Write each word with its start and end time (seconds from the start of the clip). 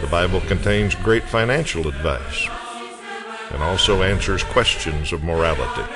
The 0.00 0.06
Bible 0.06 0.40
contains 0.42 0.94
great 0.94 1.24
financial 1.24 1.88
advice 1.88 2.46
and 3.50 3.62
also 3.62 4.02
answers 4.02 4.44
questions 4.44 5.12
of 5.12 5.24
morality. 5.24 5.92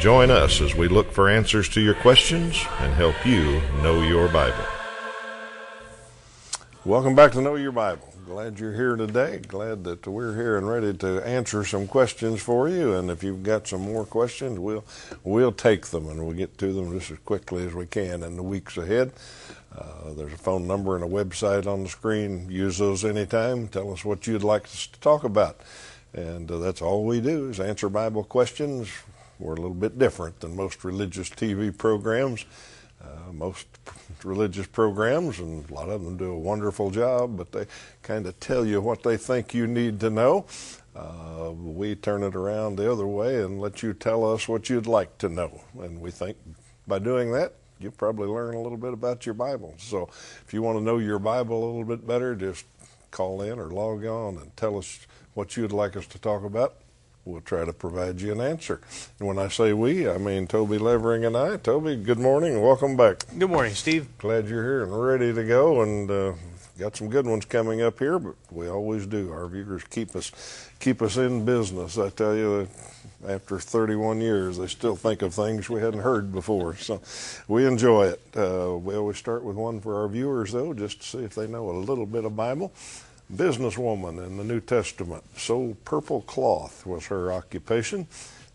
Join 0.00 0.30
us 0.30 0.60
as 0.60 0.74
we 0.74 0.88
look 0.88 1.12
for 1.12 1.28
answers 1.28 1.68
to 1.70 1.80
your 1.80 1.94
questions 1.94 2.60
and 2.80 2.92
help 2.94 3.14
you 3.24 3.60
know 3.82 4.02
your 4.02 4.28
Bible. 4.28 4.64
Welcome 6.84 7.14
back 7.14 7.30
to 7.32 7.40
Know 7.40 7.54
Your 7.54 7.72
Bible. 7.72 8.09
Glad 8.30 8.60
you're 8.60 8.74
here 8.74 8.94
today. 8.94 9.38
Glad 9.38 9.82
that 9.82 10.06
we're 10.06 10.36
here 10.36 10.56
and 10.56 10.68
ready 10.68 10.92
to 10.98 11.20
answer 11.26 11.64
some 11.64 11.88
questions 11.88 12.40
for 12.40 12.68
you. 12.68 12.94
And 12.94 13.10
if 13.10 13.24
you've 13.24 13.42
got 13.42 13.66
some 13.66 13.80
more 13.80 14.04
questions, 14.04 14.56
we'll 14.56 14.84
we'll 15.24 15.50
take 15.50 15.86
them 15.86 16.08
and 16.08 16.24
we'll 16.24 16.36
get 16.36 16.56
to 16.58 16.72
them 16.72 16.96
just 16.96 17.10
as 17.10 17.18
quickly 17.24 17.66
as 17.66 17.74
we 17.74 17.86
can 17.86 18.22
in 18.22 18.36
the 18.36 18.44
weeks 18.44 18.76
ahead. 18.76 19.10
Uh, 19.76 20.12
there's 20.14 20.32
a 20.32 20.38
phone 20.38 20.68
number 20.68 20.94
and 20.94 21.02
a 21.02 21.08
website 21.08 21.66
on 21.66 21.82
the 21.82 21.88
screen. 21.88 22.48
Use 22.48 22.78
those 22.78 23.04
anytime. 23.04 23.66
Tell 23.66 23.92
us 23.92 24.04
what 24.04 24.24
you'd 24.28 24.44
like 24.44 24.62
us 24.62 24.86
to 24.86 25.00
talk 25.00 25.24
about. 25.24 25.60
And 26.14 26.48
uh, 26.52 26.58
that's 26.58 26.80
all 26.80 27.04
we 27.04 27.20
do 27.20 27.48
is 27.48 27.58
answer 27.58 27.88
Bible 27.88 28.22
questions. 28.22 28.88
We're 29.40 29.54
a 29.54 29.60
little 29.60 29.74
bit 29.74 29.98
different 29.98 30.38
than 30.38 30.54
most 30.54 30.84
religious 30.84 31.30
TV 31.30 31.76
programs. 31.76 32.44
Uh, 33.02 33.32
most 33.32 33.66
religious 34.24 34.66
programs, 34.66 35.38
and 35.38 35.68
a 35.70 35.74
lot 35.74 35.88
of 35.88 36.04
them 36.04 36.16
do 36.16 36.32
a 36.32 36.38
wonderful 36.38 36.90
job, 36.90 37.36
but 37.36 37.50
they 37.52 37.66
kind 38.02 38.26
of 38.26 38.38
tell 38.40 38.66
you 38.66 38.80
what 38.80 39.02
they 39.02 39.16
think 39.16 39.54
you 39.54 39.66
need 39.66 39.98
to 40.00 40.10
know. 40.10 40.44
Uh, 40.94 41.52
we 41.52 41.94
turn 41.94 42.22
it 42.22 42.34
around 42.34 42.76
the 42.76 42.90
other 42.90 43.06
way 43.06 43.42
and 43.42 43.60
let 43.60 43.82
you 43.82 43.94
tell 43.94 44.30
us 44.30 44.48
what 44.48 44.68
you'd 44.68 44.86
like 44.86 45.16
to 45.18 45.28
know. 45.28 45.62
And 45.78 46.00
we 46.00 46.10
think 46.10 46.36
by 46.86 46.98
doing 46.98 47.32
that, 47.32 47.54
you'll 47.78 47.92
probably 47.92 48.26
learn 48.26 48.54
a 48.54 48.60
little 48.60 48.76
bit 48.76 48.92
about 48.92 49.24
your 49.24 49.34
Bible. 49.34 49.74
So 49.78 50.10
if 50.44 50.52
you 50.52 50.62
want 50.62 50.78
to 50.78 50.84
know 50.84 50.98
your 50.98 51.18
Bible 51.18 51.64
a 51.64 51.66
little 51.66 51.84
bit 51.84 52.06
better, 52.06 52.34
just 52.34 52.66
call 53.10 53.42
in 53.42 53.58
or 53.58 53.68
log 53.68 54.04
on 54.04 54.36
and 54.36 54.56
tell 54.56 54.76
us 54.76 55.06
what 55.34 55.56
you'd 55.56 55.72
like 55.72 55.96
us 55.96 56.06
to 56.08 56.18
talk 56.18 56.44
about. 56.44 56.74
We'll 57.24 57.42
try 57.42 57.66
to 57.66 57.72
provide 57.72 58.20
you 58.20 58.32
an 58.32 58.40
answer. 58.40 58.80
And 59.18 59.28
when 59.28 59.38
I 59.38 59.48
say 59.48 59.74
we, 59.74 60.08
I 60.08 60.16
mean 60.16 60.46
Toby 60.46 60.78
Levering 60.78 61.24
and 61.26 61.36
I. 61.36 61.58
Toby, 61.58 61.96
good 61.96 62.18
morning 62.18 62.54
and 62.54 62.62
welcome 62.62 62.96
back. 62.96 63.24
Good 63.38 63.50
morning, 63.50 63.74
Steve. 63.74 64.08
Glad 64.16 64.48
you're 64.48 64.62
here 64.62 64.82
and 64.84 65.04
ready 65.04 65.32
to 65.34 65.44
go. 65.44 65.82
And 65.82 66.10
uh, 66.10 66.32
got 66.78 66.96
some 66.96 67.10
good 67.10 67.26
ones 67.26 67.44
coming 67.44 67.82
up 67.82 67.98
here, 67.98 68.18
but 68.18 68.36
we 68.50 68.68
always 68.68 69.06
do. 69.06 69.30
Our 69.32 69.46
viewers 69.48 69.84
keep 69.84 70.16
us 70.16 70.32
keep 70.80 71.02
us 71.02 71.18
in 71.18 71.44
business. 71.44 71.98
I 71.98 72.08
tell 72.08 72.34
you, 72.34 72.66
after 73.28 73.58
31 73.58 74.22
years, 74.22 74.56
they 74.56 74.66
still 74.66 74.96
think 74.96 75.20
of 75.20 75.34
things 75.34 75.68
we 75.68 75.82
hadn't 75.82 76.00
heard 76.00 76.32
before. 76.32 76.74
So 76.76 77.02
we 77.48 77.66
enjoy 77.66 78.06
it. 78.08 78.22
Uh, 78.34 78.78
we 78.78 78.96
always 78.96 79.18
start 79.18 79.44
with 79.44 79.56
one 79.56 79.80
for 79.80 80.00
our 80.00 80.08
viewers, 80.08 80.52
though, 80.52 80.72
just 80.72 81.02
to 81.02 81.06
see 81.06 81.18
if 81.18 81.34
they 81.34 81.46
know 81.46 81.68
a 81.68 81.72
little 81.72 82.06
bit 82.06 82.24
of 82.24 82.34
Bible. 82.34 82.72
Businesswoman 83.34 84.24
in 84.26 84.36
the 84.36 84.44
New 84.44 84.60
Testament, 84.60 85.24
sold 85.36 85.84
purple 85.84 86.22
cloth 86.22 86.84
was 86.84 87.06
her 87.06 87.32
occupation, 87.32 88.06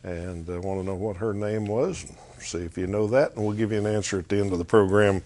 and 0.03 0.49
I 0.49 0.57
want 0.57 0.81
to 0.81 0.85
know 0.85 0.95
what 0.95 1.17
her 1.17 1.33
name 1.33 1.65
was. 1.65 2.05
See 2.39 2.59
if 2.59 2.77
you 2.77 2.87
know 2.87 3.07
that, 3.07 3.35
and 3.35 3.45
we'll 3.45 3.55
give 3.55 3.71
you 3.71 3.79
an 3.79 3.87
answer 3.87 4.19
at 4.19 4.29
the 4.29 4.37
end 4.37 4.51
of 4.51 4.59
the 4.59 4.65
program. 4.65 5.21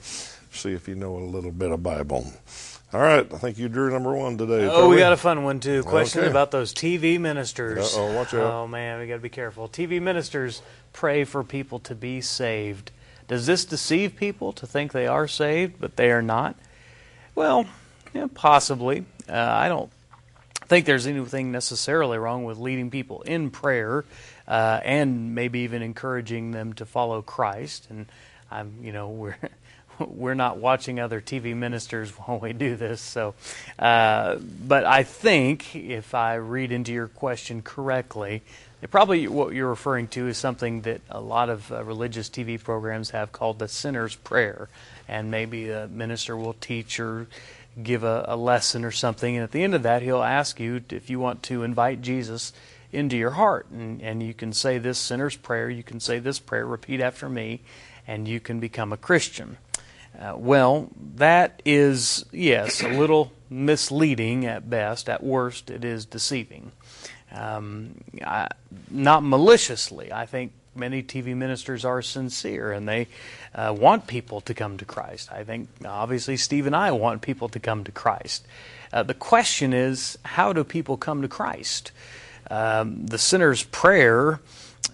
See 0.52 0.74
if 0.74 0.88
you 0.88 0.96
know 0.96 1.18
a 1.18 1.20
little 1.20 1.52
bit 1.52 1.72
of 1.72 1.82
Bible. 1.82 2.32
All 2.92 3.02
right, 3.02 3.32
I 3.32 3.38
think 3.38 3.60
you 3.60 3.70
drew 3.70 3.92
number 3.92 4.14
one 4.14 4.38
today. 4.38 4.66
Oh, 4.66 4.82
Toby. 4.82 4.96
we 4.96 4.98
got 4.98 5.14
a 5.14 5.18
fun 5.18 5.44
one 5.44 5.60
too. 5.60 5.84
Question 5.84 6.22
okay. 6.22 6.30
about 6.30 6.50
those 6.50 6.74
TV 6.74 7.20
ministers. 7.20 7.94
oh, 7.96 8.16
watch 8.16 8.34
out! 8.34 8.52
Oh 8.52 8.68
man, 8.68 9.00
we 9.00 9.08
got 9.08 9.16
to 9.16 9.20
be 9.20 9.30
careful. 9.30 9.68
TV 9.68 10.02
ministers 10.02 10.64
pray 10.92 11.24
for 11.24 11.44
people 11.44 11.80
to 11.80 11.94
be 11.94 12.20
saved. 12.20 12.92
Does 13.28 13.46
this 13.46 13.64
deceive 13.64 14.16
people 14.16 14.52
to 14.54 14.66
think 14.66 14.92
they 14.92 15.06
are 15.06 15.28
saved, 15.28 15.76
but 15.80 15.98
they 15.98 16.10
are 16.10 16.24
not? 16.24 16.56
Well, 17.36 17.68
yeah, 18.14 18.28
possibly. 18.34 19.06
Uh, 19.30 19.52
I 19.54 19.70
don't 19.70 19.92
think 20.68 20.86
there's 20.86 21.08
anything 21.08 21.52
necessarily 21.52 22.18
wrong 22.18 22.44
with 22.44 22.58
leading 22.58 22.92
people 22.92 23.22
in 23.24 23.50
prayer, 23.50 24.06
uh, 24.48 24.80
and 24.84 25.36
maybe 25.36 25.60
even 25.60 25.82
encouraging 25.82 26.52
them 26.52 26.74
to 26.74 26.86
follow 26.86 27.22
Christ. 27.22 27.88
And 27.90 28.06
I'm, 28.52 28.74
you 28.82 28.92
know, 28.92 29.10
we're 29.10 29.38
we're 30.00 30.36
not 30.36 30.58
watching 30.58 31.00
other 31.00 31.22
TV 31.22 31.56
ministers 31.56 32.12
while 32.18 32.40
we 32.40 32.54
do 32.54 32.76
this. 32.76 33.02
So, 33.02 33.34
uh, 33.78 34.36
but 34.36 34.86
I 34.86 35.04
think 35.04 35.76
if 35.76 36.16
I 36.16 36.36
read 36.36 36.72
into 36.72 36.92
your 36.94 37.08
question 37.08 37.62
correctly, 37.62 38.42
probably 38.92 39.28
what 39.28 39.54
you're 39.54 39.70
referring 39.70 40.08
to 40.10 40.28
is 40.28 40.38
something 40.38 40.82
that 40.82 41.02
a 41.10 41.20
lot 41.20 41.50
of 41.50 41.72
uh, 41.72 41.84
religious 41.84 42.30
TV 42.30 42.62
programs 42.62 43.10
have 43.10 43.32
called 43.32 43.60
the 43.60 43.68
sinner's 43.68 44.16
prayer, 44.16 44.70
and 45.08 45.30
maybe 45.30 45.70
a 45.70 45.88
minister 45.88 46.38
will 46.38 46.54
teach 46.54 47.00
or 47.00 47.28
give 47.84 48.04
a, 48.04 48.26
a 48.28 48.36
lesson 48.36 48.86
or 48.86 48.92
something, 48.92 49.36
and 49.36 49.44
at 49.44 49.52
the 49.52 49.64
end 49.64 49.76
of 49.76 49.84
that, 49.84 50.02
he'll 50.02 50.24
ask 50.24 50.60
you 50.60 50.82
if 50.90 51.10
you 51.10 51.20
want 51.20 51.44
to 51.44 51.64
invite 51.64 52.02
Jesus 52.02 52.54
into 52.92 53.16
your 53.16 53.32
heart, 53.32 53.68
and, 53.72 54.02
and 54.02 54.24
you 54.24 54.34
can 54.34 54.52
say 54.52 54.78
this 54.78 54.98
sinner's 54.98 55.36
prayer, 55.36 55.70
you 55.70 55.84
can 55.84 56.00
say 56.00 56.20
this 56.20 56.40
prayer, 56.40 56.66
repeat 56.66 57.02
after 57.02 57.30
me, 57.30 57.62
and 58.08 58.28
you 58.28 58.40
can 58.40 58.60
become 58.60 58.92
a 58.92 58.98
Christian. 58.98 59.58
Uh, 60.20 60.34
well, 60.36 60.90
that 61.16 61.62
is, 61.66 62.26
yes, 62.32 62.82
a 62.82 62.90
little 62.90 63.32
misleading 63.50 64.46
at 64.46 64.70
best. 64.70 65.08
At 65.08 65.24
worst, 65.24 65.70
it 65.70 65.86
is 65.86 66.06
deceiving. 66.06 66.72
Um, 67.32 68.02
I, 68.26 68.48
not 68.90 69.24
maliciously. 69.24 70.12
I 70.12 70.26
think 70.26 70.52
many 70.76 71.04
TV 71.04 71.36
ministers 71.36 71.86
are 71.86 72.02
sincere 72.02 72.72
and 72.72 72.88
they 72.88 73.08
uh, 73.54 73.76
want 73.78 74.08
people 74.08 74.42
to 74.42 74.54
come 74.54 74.78
to 74.78 74.86
Christ. 74.86 75.32
I 75.32 75.44
think, 75.44 75.70
obviously, 75.86 76.38
Steve 76.38 76.66
and 76.66 76.76
I 76.76 76.92
want 76.92 77.22
people 77.22 77.50
to 77.50 77.60
come 77.60 77.84
to 77.84 77.92
Christ. 77.92 78.46
Uh, 78.92 79.04
the 79.04 79.14
question 79.14 79.74
is, 79.74 80.18
how 80.24 80.54
do 80.54 80.64
people 80.64 80.98
come 80.98 81.22
to 81.22 81.28
Christ? 81.28 81.92
Um, 82.50 83.06
the 83.06 83.18
sinner's 83.18 83.64
prayer 83.64 84.40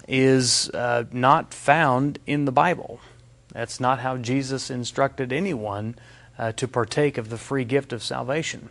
is 0.07 0.69
uh, 0.69 1.05
not 1.11 1.53
found 1.53 2.19
in 2.27 2.45
the 2.45 2.51
Bible. 2.51 2.99
That's 3.51 3.79
not 3.79 3.99
how 3.99 4.17
Jesus 4.17 4.69
instructed 4.69 5.31
anyone 5.31 5.95
uh, 6.37 6.51
to 6.53 6.67
partake 6.67 7.17
of 7.17 7.29
the 7.29 7.37
free 7.37 7.63
gift 7.63 7.93
of 7.93 8.03
salvation. 8.03 8.69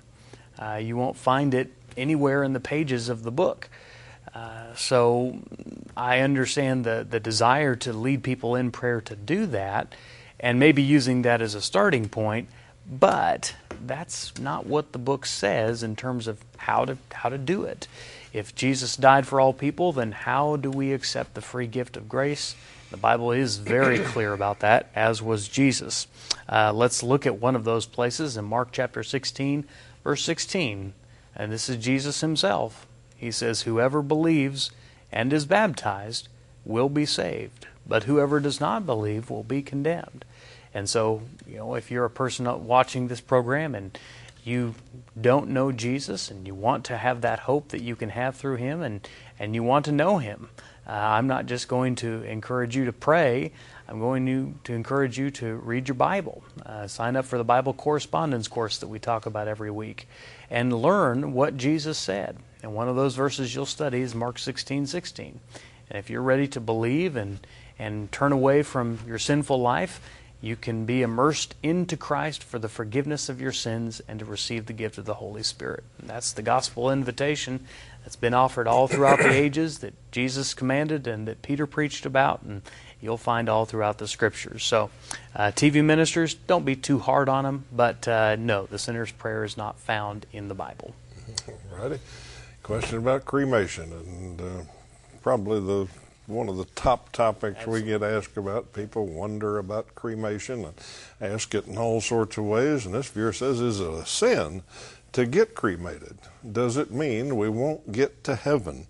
Uh, 0.59 0.75
you 0.75 0.97
won't 0.97 1.17
find 1.17 1.55
it 1.55 1.73
anywhere 1.97 2.43
in 2.43 2.53
the 2.53 2.61
pages 2.61 3.09
of 3.09 3.23
the 3.23 3.31
book. 3.31 3.69
Uh, 4.35 4.75
so 4.75 5.39
I 5.97 6.21
understand 6.21 6.85
the, 6.85 7.07
the 7.09 7.21
desire 7.21 7.77
to 7.77 7.93
lead 7.93 8.23
people 8.23 8.55
in 8.57 8.71
prayer 8.71 9.01
to 9.03 9.17
do 9.17 9.47
that, 9.47 9.95
and 10.41 10.59
maybe 10.59 10.83
using 10.83 11.23
that 11.23 11.41
as 11.41 11.55
a 11.55 11.63
starting 11.63 12.09
point, 12.09 12.49
but 12.91 13.55
that's 13.87 14.37
not 14.39 14.67
what 14.67 14.93
the 14.93 14.99
book 14.99 15.27
says 15.27 15.83
in 15.83 15.97
terms 15.97 16.27
of 16.27 16.39
how 16.57 16.85
to, 16.85 16.99
how 17.13 17.29
to 17.29 17.39
do 17.39 17.65
it. 17.65 17.87
If 18.33 18.55
Jesus 18.55 18.97
died 18.97 19.27
for 19.27 19.41
all 19.41 19.53
people, 19.53 19.93
then 19.93 20.13
how 20.13 20.57
do 20.57 20.71
we 20.71 20.93
accept 20.93 21.35
the 21.35 21.41
free 21.41 21.67
gift 21.67 21.97
of 21.97 22.09
grace? 22.09 22.57
The 22.91 22.97
Bible 22.97 23.33
is 23.33 23.59
very 23.59 23.99
clear 24.05 24.33
about 24.33 24.61
that, 24.61 24.91
as 24.95 25.23
was 25.23 25.49
Jesus. 25.49 26.07
Uh, 26.49 26.73
let's 26.73 27.03
look 27.03 27.27
at 27.27 27.41
one 27.41 27.57
of 27.57 27.65
those 27.65 27.87
places 27.87 28.37
in 28.37 28.45
Mark 28.45 28.69
chapter 28.73 29.03
16, 29.03 29.65
verse 30.03 30.23
16. 30.23 30.93
And 31.37 31.53
this 31.53 31.69
is 31.69 31.77
Jesus 31.77 32.21
himself. 32.21 32.87
He 33.25 33.31
says, 33.31 33.63
Whoever 33.63 34.03
believes 34.03 34.71
and 35.11 35.33
is 35.33 35.47
baptized 35.47 36.29
will 36.63 36.91
be 36.91 37.07
saved, 37.07 37.67
but 37.87 38.05
whoever 38.05 38.39
does 38.39 38.61
not 38.61 38.85
believe 38.85 39.31
will 39.31 39.43
be 39.43 39.63
condemned. 39.63 40.27
And 40.75 40.91
so, 40.91 41.23
you 41.47 41.57
know, 41.57 41.75
if 41.75 41.91
you're 41.91 42.05
a 42.05 42.11
person 42.11 42.67
watching 42.67 43.09
this 43.09 43.23
program 43.23 43.75
and 43.75 43.99
you 44.45 44.75
don't 45.19 45.49
know 45.49 45.73
Jesus 45.73 46.31
and 46.31 46.47
you 46.47 46.55
want 46.55 46.85
to 46.85 46.99
have 46.99 47.23
that 47.23 47.39
hope 47.39 47.69
that 47.69 47.81
you 47.81 47.97
can 47.97 48.11
have 48.11 48.37
through 48.37 48.57
Him 48.57 48.83
and, 48.83 49.09
and 49.39 49.55
you 49.55 49.63
want 49.63 49.87
to 49.87 49.93
know 49.93 50.19
Him, 50.19 50.51
uh, 50.87 50.93
I'm 50.93 51.27
not 51.27 51.47
just 51.47 51.67
going 51.67 51.95
to 51.97 52.25
encourage 52.25 52.77
you 52.77 52.85
to 52.85 52.93
pray. 52.93 53.53
I'm 53.89 54.01
going 54.01 54.27
to, 54.27 54.55
to 54.65 54.75
encourage 54.75 55.19
you 55.19 55.31
to 55.31 55.55
read 55.55 55.89
your 55.89 55.95
Bible. 55.95 56.45
Uh, 56.67 56.89
sign 56.89 57.17
up 57.17 57.25
for 57.25 57.39
the 57.39 57.45
Bible 57.45 57.73
correspondence 57.73 58.49
course 58.49 58.77
that 58.81 58.89
we 58.89 58.99
talk 58.99 59.25
about 59.25 59.49
every 59.49 59.71
week 59.71 60.09
and 60.51 60.75
learn 60.83 61.33
what 61.33 61.57
Jesus 61.57 61.97
said. 61.97 62.37
And 62.65 62.75
one 62.75 62.89
of 62.89 62.97
those 62.97 63.15
verses 63.15 63.55
you'll 63.55 63.67
study 63.67 64.01
is 64.01 64.15
Mark 64.15 64.39
16 64.39 64.87
16. 64.87 65.39
And 65.91 65.99
if 65.99 66.09
you're 66.09 66.23
ready 66.23 66.49
to 66.49 66.61
believe 66.61 67.15
and, 67.15 67.47
and 67.79 68.11
turn 68.11 68.33
away 68.33 68.63
from 68.63 69.01
your 69.07 69.19
sinful 69.19 69.61
life, 69.61 70.01
you 70.41 70.57
can 70.57 70.87
be 70.87 71.03
immersed 71.03 71.55
into 71.63 71.99
Christ 71.99 72.43
for 72.43 72.59
the 72.59 72.71
forgiveness 72.71 73.29
of 73.29 73.39
your 73.39 73.53
sins 73.53 74.01
and 74.09 74.19
to 74.19 74.25
receive 74.25 74.65
the 74.65 74.73
gift 74.73 74.97
of 74.97 75.05
the 75.05 75.13
Holy 75.13 75.43
Spirit. 75.43 75.85
And 75.99 76.09
that's 76.09 76.33
the 76.33 76.41
gospel 76.41 76.91
invitation 76.91 77.67
that's 78.03 78.17
been 78.17 78.33
offered 78.33 78.67
all 78.67 78.89
throughout 78.89 79.19
the 79.19 79.31
ages 79.33 79.81
that 79.81 79.93
Jesus 80.11 80.55
commanded 80.55 81.07
and 81.07 81.29
that 81.29 81.43
Peter 81.43 81.67
preached 81.67 82.07
about, 82.07 82.41
and 82.43 82.63
you'll 82.99 83.19
find 83.19 83.51
all 83.51 83.67
throughout 83.67 83.99
the 83.99 84.09
scriptures. 84.09 84.65
So, 84.65 84.89
uh, 85.37 85.53
TV 85.55 85.85
ministers, 85.85 86.33
don't 86.33 86.65
be 86.65 86.77
too 86.77 86.99
hard 86.99 87.29
on 87.29 87.45
them, 87.45 87.67
but 87.71 88.09
uh, 88.09 88.37
no, 88.37 88.65
the 88.65 88.79
sinner's 88.79 89.13
prayer 89.13 89.45
is 89.45 89.59
not 89.59 89.79
found 89.79 90.25
in 90.33 90.49
the 90.49 90.55
Bible. 90.55 90.95
Righty. 91.71 92.01
Question 92.65 92.97
about 92.97 93.27
cremation, 93.27 93.93
and 93.93 94.41
uh, 94.41 94.63
probably 95.21 95.61
the 95.61 95.87
one 96.27 96.49
of 96.49 96.57
the 96.57 96.65
top 96.65 97.13
topics 97.13 97.59
Absolutely. 97.59 97.83
we 97.83 97.89
get 97.89 98.03
asked 98.03 98.39
about. 98.39 98.73
People 98.73 99.07
wonder 99.07 99.59
about 99.59 99.95
cremation 99.95 100.65
and 100.65 100.75
ask 101.21 101.55
it 101.55 101.67
in 101.67 101.77
all 101.77 102.01
sorts 102.01 102.39
of 102.39 102.45
ways. 102.45 102.87
And 102.87 102.95
this 102.95 103.09
viewer 103.09 103.35
says, 103.35 103.61
"Is 103.61 103.81
it 103.81 103.87
a 103.87 104.07
sin 104.07 104.63
to 105.13 105.27
get 105.27 105.55
cremated? 105.55 106.17
Does 106.51 106.79
it 106.79 106.91
mean 106.91 107.37
we 107.37 107.51
won't 107.51 107.93
get 107.93 108.25
to 108.25 108.35
heaven?" 108.35 108.87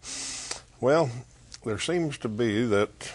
Well, 0.80 1.10
there 1.64 1.80
seems 1.80 2.16
to 2.18 2.28
be 2.28 2.64
that 2.66 3.12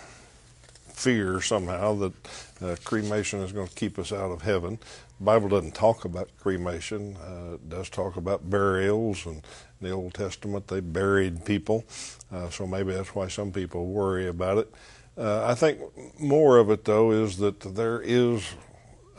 fear 0.92 1.40
somehow 1.40 1.94
that 1.96 2.14
uh, 2.62 2.76
cremation 2.84 3.40
is 3.40 3.54
going 3.54 3.70
to 3.70 3.76
keep 3.76 3.98
us 3.98 4.12
out 4.12 4.32
of 4.32 4.42
heaven. 4.42 4.80
Bible 5.20 5.50
doesn't 5.50 5.76
talk 5.76 6.06
about 6.06 6.30
cremation. 6.38 7.18
Uh, 7.18 7.56
it 7.56 7.70
does 7.70 7.90
talk 7.90 8.16
about 8.16 8.50
burials, 8.50 9.26
and 9.26 9.44
in 9.82 9.88
the 9.88 9.92
Old 9.92 10.14
Testament 10.14 10.68
they 10.68 10.80
buried 10.80 11.46
people. 11.46 11.86
Uh, 12.32 12.50
so 12.50 12.66
maybe 12.66 12.94
that's 12.94 13.14
why 13.14 13.28
some 13.28 13.52
people 13.52 13.86
worry 13.88 14.28
about 14.28 14.58
it. 14.58 14.74
Uh, 15.18 15.46
I 15.46 15.56
think 15.56 15.82
more 16.20 16.58
of 16.58 16.70
it, 16.70 16.86
though, 16.86 17.12
is 17.12 17.38
that 17.38 17.60
there 17.60 18.02
is 18.02 18.54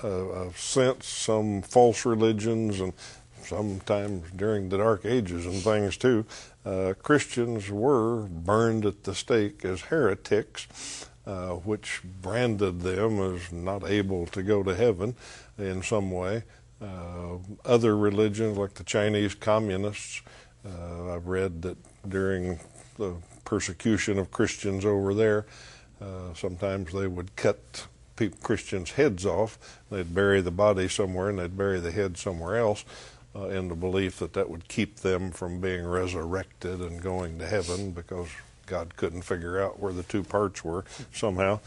a, 0.02 0.08
a 0.08 0.52
sense 0.54 1.06
some 1.06 1.60
false 1.60 2.06
religions 2.06 2.80
and 2.80 2.94
sometimes 3.42 4.30
during 4.36 4.68
the 4.68 4.78
Dark 4.78 5.04
Ages 5.04 5.46
and 5.46 5.56
things 5.56 5.96
too, 5.96 6.24
uh, 6.64 6.94
Christians 7.02 7.70
were 7.70 8.22
burned 8.22 8.86
at 8.86 9.04
the 9.04 9.14
stake 9.14 9.64
as 9.64 9.82
heretics, 9.82 11.08
uh, 11.26 11.50
which 11.50 12.00
branded 12.22 12.80
them 12.80 13.20
as 13.34 13.52
not 13.52 13.88
able 13.88 14.26
to 14.26 14.42
go 14.42 14.62
to 14.62 14.74
heaven 14.74 15.14
in 15.58 15.82
some 15.82 16.10
way. 16.10 16.42
Uh, 16.80 17.36
other 17.64 17.96
religions, 17.96 18.56
like 18.56 18.74
the 18.74 18.84
Chinese 18.84 19.34
communists, 19.34 20.22
uh, 20.64 21.14
I've 21.14 21.26
read 21.26 21.62
that 21.62 21.76
during 22.08 22.58
the 22.96 23.14
persecution 23.44 24.18
of 24.18 24.30
Christians 24.30 24.84
over 24.84 25.12
there, 25.12 25.46
uh, 26.00 26.32
sometimes 26.34 26.92
they 26.92 27.06
would 27.06 27.36
cut 27.36 27.86
Christians' 28.42 28.92
heads 28.92 29.24
off. 29.24 29.80
They'd 29.90 30.14
bury 30.14 30.40
the 30.40 30.50
body 30.50 30.88
somewhere 30.88 31.30
and 31.30 31.38
they'd 31.38 31.56
bury 31.56 31.80
the 31.80 31.90
head 31.90 32.16
somewhere 32.16 32.56
else 32.56 32.84
uh, 33.34 33.48
in 33.48 33.68
the 33.68 33.74
belief 33.74 34.18
that 34.18 34.32
that 34.34 34.50
would 34.50 34.68
keep 34.68 34.96
them 34.96 35.30
from 35.30 35.60
being 35.60 35.86
resurrected 35.86 36.80
and 36.80 37.00
going 37.00 37.38
to 37.38 37.46
heaven 37.46 37.92
because 37.92 38.28
God 38.70 38.96
couldn't 38.96 39.22
figure 39.22 39.60
out 39.60 39.80
where 39.80 39.92
the 39.92 40.04
two 40.04 40.22
parts 40.22 40.64
were 40.64 40.84
somehow. 41.12 41.58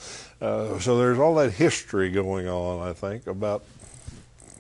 Uh, 0.41 0.79
so 0.79 0.97
there's 0.97 1.19
all 1.19 1.35
that 1.35 1.51
history 1.51 2.09
going 2.09 2.47
on, 2.47 2.87
I 2.87 2.93
think, 2.93 3.27
about 3.27 3.63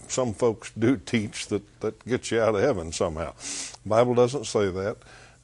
some 0.09 0.33
folks 0.33 0.71
do 0.77 0.97
teach 0.97 1.47
that 1.47 1.79
that 1.79 2.05
gets 2.05 2.31
you 2.31 2.41
out 2.41 2.53
of 2.53 2.61
heaven 2.61 2.91
somehow. 2.91 3.33
The 3.83 3.89
Bible 3.89 4.13
doesn't 4.13 4.45
say 4.45 4.69
that. 4.69 4.97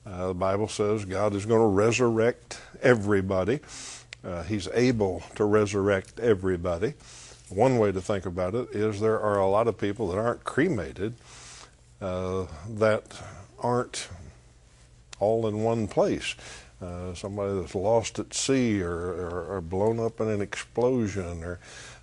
Uh, 0.06 0.28
the 0.28 0.34
Bible 0.34 0.68
says 0.68 1.06
God 1.06 1.34
is 1.34 1.46
going 1.46 1.62
to 1.62 1.68
resurrect 1.68 2.60
everybody. 2.82 3.62
Uh, 4.24 4.44
he's 4.44 4.68
able 4.74 5.24
to 5.36 5.46
resurrect 5.46 6.20
everybody. 6.20 6.94
One 7.48 7.78
way 7.78 7.94
to 7.94 8.02
think 8.02 8.26
about 8.26 8.54
it 8.56 8.70
is 8.72 9.00
there 9.00 9.20
are 9.20 9.40
a 9.40 9.48
lot 9.48 9.68
of 9.68 9.78
people 9.78 10.10
that 10.10 10.18
aren't 10.18 10.44
cremated 10.44 11.14
uh, 12.02 12.46
that 12.78 13.04
aren't 13.60 14.10
all 15.20 15.48
in 15.48 15.64
one 15.64 15.88
place. 15.88 16.36
Uh, 16.82 17.14
somebody 17.14 17.60
that's 17.60 17.76
lost 17.76 18.20
at 18.20 18.34
sea 18.34 18.82
or, 18.82 18.90
or, 18.90 19.46
or, 19.56 19.62
blown 19.62 20.00
up 20.00 20.22
in 20.22 20.30
an 20.30 20.40
explosion 20.40 21.44
or 21.44 21.60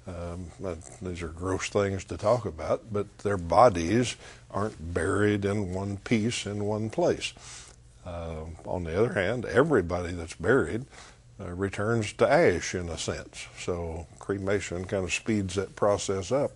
um, 0.06 0.50
these 1.00 1.22
are 1.22 1.28
gross 1.28 1.70
things 1.70 2.04
to 2.04 2.18
talk 2.18 2.44
about, 2.44 2.92
but 2.92 3.18
their 3.18 3.38
bodies 3.38 4.16
aren't 4.50 4.92
buried 4.92 5.46
in 5.46 5.72
one 5.72 5.96
piece 5.96 6.44
in 6.44 6.64
one 6.64 6.90
place. 6.90 7.32
Uh, 8.04 8.44
on 8.66 8.84
the 8.84 8.96
other 8.96 9.14
hand, 9.14 9.44
everybody 9.46 10.12
that's 10.12 10.34
buried 10.34 10.84
uh, 11.40 11.52
returns 11.52 12.12
to 12.12 12.30
ash 12.30 12.74
in 12.74 12.88
a 12.88 12.96
sense. 12.96 13.46
So 13.58 14.06
cremation 14.18 14.84
kind 14.84 15.04
of 15.04 15.12
speeds 15.12 15.56
that 15.56 15.74
process 15.74 16.30
up 16.30 16.52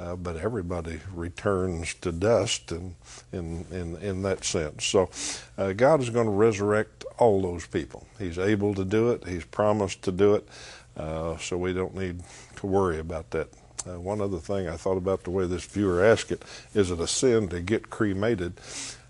uh, 0.00 0.16
but 0.16 0.36
everybody 0.36 0.98
returns 1.14 1.92
to 1.94 2.10
dust 2.10 2.72
in, 2.72 2.94
in, 3.32 3.66
in, 3.70 3.96
in 3.96 4.22
that 4.22 4.44
sense. 4.44 4.86
So 4.86 5.10
uh, 5.58 5.72
God 5.72 6.00
is 6.00 6.08
going 6.08 6.26
to 6.26 6.32
resurrect 6.32 7.04
all 7.18 7.42
those 7.42 7.66
people. 7.66 8.06
He's 8.18 8.38
able 8.38 8.74
to 8.74 8.84
do 8.84 9.10
it, 9.10 9.26
He's 9.26 9.44
promised 9.44 10.02
to 10.02 10.12
do 10.12 10.34
it, 10.36 10.48
uh, 10.96 11.36
so 11.36 11.58
we 11.58 11.74
don't 11.74 11.94
need 11.94 12.22
to 12.56 12.66
worry 12.66 12.98
about 12.98 13.30
that. 13.32 13.48
Uh, 13.86 14.00
one 14.00 14.20
other 14.20 14.38
thing 14.38 14.68
I 14.68 14.76
thought 14.76 14.96
about 14.96 15.24
the 15.24 15.30
way 15.30 15.46
this 15.46 15.64
viewer 15.64 16.04
asked 16.04 16.32
it 16.32 16.42
is 16.74 16.90
it 16.90 17.00
a 17.00 17.06
sin 17.06 17.48
to 17.48 17.60
get 17.60 17.90
cremated? 17.90 18.54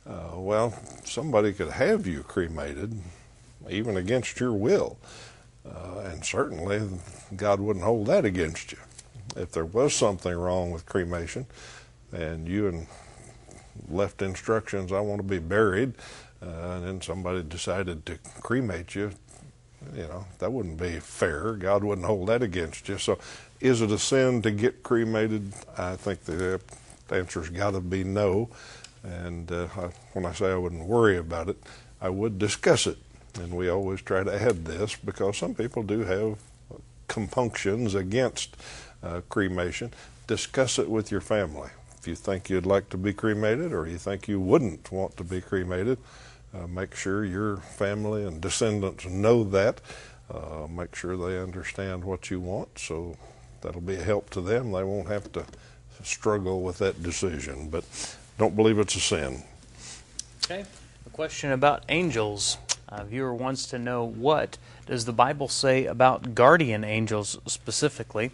Uh, 0.06 0.31
well, 0.34 0.76
somebody 1.04 1.52
could 1.52 1.70
have 1.70 2.06
you 2.06 2.22
cremated, 2.22 3.00
even 3.69 3.96
against 3.96 4.40
your 4.40 4.52
will. 4.52 4.98
Uh, 5.64 6.00
and 6.06 6.25
certainly 6.25 6.88
God 7.36 7.60
wouldn't 7.60 7.84
hold 7.84 8.06
that 8.06 8.25
against 8.25 8.72
you 8.72 8.78
if 9.37 9.53
there 9.53 9.65
was 9.65 9.94
something 9.94 10.35
wrong 10.35 10.71
with 10.71 10.87
cremation 10.87 11.47
and 12.12 12.49
you 12.49 12.69
and 12.69 12.87
left 13.88 14.23
instructions, 14.23 14.93
I 14.93 15.00
want 15.00 15.21
to 15.21 15.27
be 15.27 15.38
buried, 15.38 15.94
uh, 16.43 16.47
and 16.47 16.87
then 16.87 17.00
somebody 17.00 17.43
decided 17.43 18.05
to 18.06 18.19
cremate 18.41 18.94
you, 18.94 19.12
you 19.94 20.03
know, 20.03 20.27
that 20.38 20.53
wouldn't 20.53 20.79
be 20.79 20.99
fair. 21.00 21.53
God 21.55 21.85
wouldn't 21.85 22.06
hold 22.06 22.29
that 22.29 22.43
against 22.43 22.88
you. 22.88 22.99
So, 22.99 23.19
is 23.61 23.81
it 23.82 23.91
a 23.91 23.99
sin 23.99 24.43
to 24.43 24.50
get 24.50 24.82
cremated? 24.82 25.53
I 25.77 25.97
think 25.97 26.25
the 26.25 26.61
answer's 27.11 27.49
got 27.49 27.73
to 27.73 27.81
be 27.81 28.05
no. 28.05 28.50
And 29.03 29.50
uh, 29.50 29.69
I, 29.77 29.88
when 30.12 30.27
I 30.27 30.32
say 30.32 30.50
I 30.50 30.56
wouldn't 30.56 30.85
worry 30.85 31.17
about 31.17 31.49
it, 31.49 31.56
I 32.00 32.11
would 32.11 32.38
discuss 32.38 32.87
it. 32.87 32.99
And 33.35 33.56
we 33.56 33.69
always 33.69 34.03
try 34.03 34.23
to 34.25 34.35
add 34.43 34.65
this 34.65 34.97
because 34.97 35.39
some 35.39 35.55
people 35.55 35.82
do 35.82 36.01
have 36.01 36.39
compunctions 37.08 37.94
against 37.94 38.56
uh, 39.02 39.20
cremation, 39.28 39.92
discuss 40.26 40.78
it 40.78 40.88
with 40.88 41.10
your 41.10 41.20
family. 41.20 41.70
If 41.98 42.08
you 42.08 42.14
think 42.14 42.48
you'd 42.48 42.66
like 42.66 42.88
to 42.90 42.96
be 42.96 43.12
cremated 43.12 43.72
or 43.72 43.86
you 43.86 43.98
think 43.98 44.28
you 44.28 44.40
wouldn't 44.40 44.90
want 44.90 45.16
to 45.19 45.24
be 45.24 45.40
cremated, 45.40 45.98
uh, 46.54 46.66
make 46.66 46.94
sure 46.94 47.24
your 47.24 47.58
family 47.58 48.24
and 48.24 48.40
descendants 48.40 49.06
know 49.06 49.44
that. 49.44 49.80
Uh, 50.30 50.66
make 50.69 50.94
sure 50.94 51.16
they 51.16 51.38
understand 51.40 52.04
what 52.04 52.30
you 52.30 52.38
want 52.38 52.78
so 52.78 53.16
that'll 53.62 53.80
be 53.80 53.96
a 53.96 54.02
help 54.02 54.30
to 54.30 54.40
them. 54.40 54.72
They 54.72 54.84
won't 54.84 55.08
have 55.08 55.30
to 55.32 55.44
struggle 56.02 56.62
with 56.62 56.78
that 56.78 57.02
decision, 57.02 57.69
but 57.69 57.84
don't 58.38 58.56
believe 58.56 58.78
it's 58.78 58.96
a 58.96 59.00
sin. 59.00 59.42
Okay. 60.44 60.64
A 61.06 61.10
question 61.10 61.52
about 61.52 61.84
angels. 61.88 62.58
A 62.88 63.04
viewer 63.04 63.34
wants 63.34 63.66
to 63.66 63.78
know 63.78 64.04
what 64.04 64.58
does 64.86 65.04
the 65.04 65.12
Bible 65.12 65.48
say 65.48 65.86
about 65.86 66.34
guardian 66.34 66.82
angels 66.82 67.38
specifically? 67.46 68.30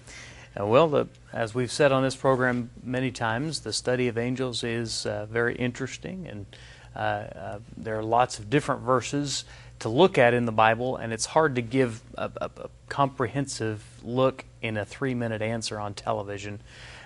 Uh, 0.58 0.64
well, 0.64 0.88
the, 0.88 1.06
as 1.32 1.54
we've 1.54 1.70
said 1.70 1.92
on 1.92 2.02
this 2.02 2.16
program 2.16 2.70
many 2.82 3.10
times, 3.10 3.60
the 3.60 3.72
study 3.72 4.08
of 4.08 4.16
angels 4.16 4.64
is 4.64 5.04
uh, 5.04 5.26
very 5.26 5.54
interesting, 5.54 6.26
and 6.26 6.46
uh, 6.94 6.98
uh, 6.98 7.58
there 7.76 7.98
are 7.98 8.02
lots 8.02 8.38
of 8.38 8.48
different 8.48 8.80
verses 8.80 9.44
to 9.80 9.90
look 9.90 10.16
at 10.16 10.32
in 10.32 10.46
the 10.46 10.52
Bible, 10.52 10.96
and 10.96 11.12
it's 11.12 11.26
hard 11.26 11.56
to 11.56 11.62
give 11.62 12.00
a, 12.16 12.30
a, 12.40 12.50
a 12.56 12.68
comprehensive 12.88 13.84
look 14.02 14.46
in 14.62 14.78
a 14.78 14.84
three 14.84 15.14
minute 15.14 15.42
answer 15.42 15.78
on 15.78 15.92
television. 15.92 16.60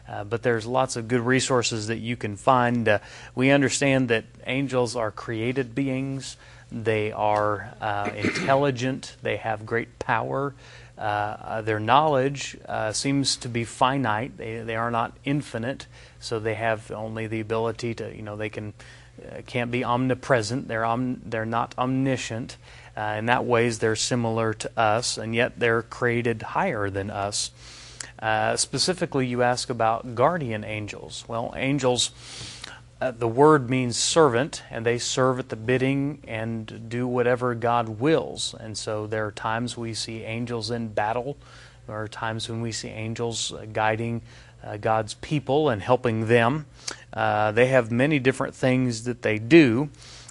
Uh, 0.09 0.23
but 0.23 0.43
there's 0.43 0.67
lots 0.67 0.97
of 0.97 1.09
good 1.09 1.21
resources 1.21 1.89
that 1.89 1.99
you 1.99 2.17
can 2.17 2.37
find. 2.37 2.89
Uh, 2.89 2.99
we 3.35 3.51
understand 3.51 4.09
that 4.09 4.25
angels 4.47 4.95
are 4.95 5.11
created 5.11 5.75
beings. 5.75 6.37
They 6.71 7.11
are 7.11 7.75
intelligent. 8.17 9.17
They 9.23 9.39
have 9.39 9.67
great 9.67 9.99
power. 9.99 10.55
Uh, 11.01 11.37
uh, 11.41 11.63
their 11.63 11.81
knowledge 11.81 12.59
uh, 12.69 12.93
seems 12.93 13.37
to 13.37 13.49
be 13.49 13.65
finite. 13.65 14.37
They, 14.37 14.61
they 14.61 14.77
are 14.77 14.91
not 14.91 15.17
infinite, 15.25 15.87
so 16.21 16.39
they 16.39 16.55
have 16.55 16.91
only 16.91 17.27
the 17.27 17.41
ability 17.41 17.95
to, 17.95 18.15
you 18.15 18.21
know, 18.21 18.37
they 18.37 18.51
can 18.51 18.75
can't 19.47 19.71
be 19.71 19.85
omnipresent. 19.85 20.69
They're 20.69 20.85
om- 20.85 21.23
they're 21.25 21.47
not 21.47 21.75
omniscient. 21.79 22.57
Uh, 22.97 23.17
in 23.19 23.27
that 23.27 23.45
ways, 23.45 23.79
they're 23.79 23.97
similar 23.97 24.53
to 24.55 24.71
us, 24.79 25.17
and 25.17 25.35
yet 25.35 25.59
they're 25.59 25.83
created 25.83 26.43
higher 26.43 26.91
than 26.91 27.11
us. 27.11 27.51
Uh, 28.19 28.57
specifically, 28.57 29.27
you 29.27 29.43
ask 29.43 29.71
about 29.71 30.15
guardian 30.15 30.65
angels. 30.65 31.25
Well, 31.27 31.55
angels 31.57 32.11
uh, 33.01 33.11
the 33.13 33.29
word 33.29 33.71
means 33.71 33.97
servant, 33.97 34.63
and 34.71 34.85
they 34.85 34.99
serve 34.99 35.39
at 35.39 35.49
the 35.49 35.57
bidding 35.57 36.23
and 36.29 36.89
do 36.89 37.07
whatever 37.09 37.55
God 37.55 37.89
wills. 37.89 38.55
And 38.61 38.77
so 38.77 39.07
there 39.07 39.27
are 39.27 39.33
times 39.33 39.77
we 39.77 39.95
see 39.95 40.23
angels 40.23 40.71
in 40.71 40.89
battle 40.89 41.37
There 41.87 41.97
are 41.97 42.09
times 42.09 42.49
when 42.49 42.61
we 42.61 42.73
see 42.73 42.89
angels 42.89 43.53
uh, 43.53 43.67
guiding 43.73 44.23
uh, 44.63 44.77
God's 44.77 45.15
people 45.15 45.71
and 45.71 45.83
helping 45.83 46.27
them. 46.27 46.67
Uh, 47.13 47.53
they 47.53 47.67
have 47.67 47.91
many 47.91 48.19
different 48.19 48.55
things 48.55 49.05
that 49.05 49.23
they 49.23 49.39
do. 49.39 49.89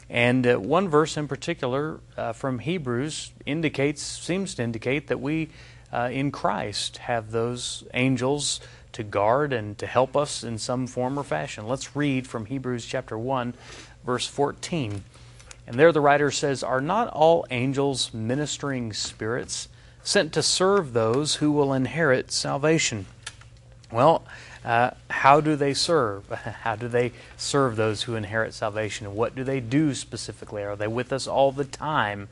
And 0.10 0.48
uh, 0.48 0.58
one 0.58 0.88
verse 0.88 1.18
in 1.18 1.28
particular 1.28 2.00
uh, 2.16 2.34
from 2.34 2.60
Hebrews 2.60 3.34
indicates, 3.46 4.02
seems 4.02 4.56
to 4.56 4.64
indicate 4.64 5.08
that 5.08 5.20
we 5.20 5.50
in 5.92 6.32
Christ 6.32 6.98
have 6.98 7.32
those 7.32 7.84
angels 7.96 8.62
to 8.93 9.03
guard 9.03 9.53
and 9.53 9.77
to 9.77 9.88
help 9.88 10.15
us 10.15 10.43
in 10.43 10.58
some 10.58 10.88
form 10.88 11.17
or 11.17 11.24
fashion. 11.24 11.67
Let's 11.67 11.96
read 11.96 12.27
from 12.27 12.46
Hebrews 12.46 12.86
chapter 12.86 13.17
1, 13.17 13.53
verse 14.05 14.27
14. 14.27 15.03
And 15.67 15.79
there 15.79 15.91
the 15.91 16.01
writer 16.01 16.31
says, 16.31 16.63
Are 16.63 16.81
not 16.81 17.10
all 17.10 17.46
angels 17.51 18.13
ministering 18.13 18.91
spirits 18.93 19.69
sent 20.03 20.34
to 20.34 20.41
serve 20.41 20.93
those 20.93 21.36
who 21.36 21.51
will 21.51 21.74
inherit 21.74 22.31
salvation? 22.31 23.05
Well, 23.91 24.24
uh, 24.63 24.91
how 25.10 25.41
do 25.41 25.55
they 25.55 25.74
serve? 25.74 26.27
How 26.63 26.75
do 26.75 26.88
they 26.88 27.13
serve 27.38 27.75
those 27.75 28.03
who 28.03 28.15
inherit 28.15 28.53
salvation? 28.53 29.15
What 29.15 29.36
do 29.36 29.43
they 29.43 29.60
do 29.60 29.93
specifically? 29.93 30.63
Are 30.63 30.75
they 30.75 30.88
with 30.88 31.13
us 31.13 31.27
all 31.27 31.51
the 31.51 31.65
time? 31.65 32.27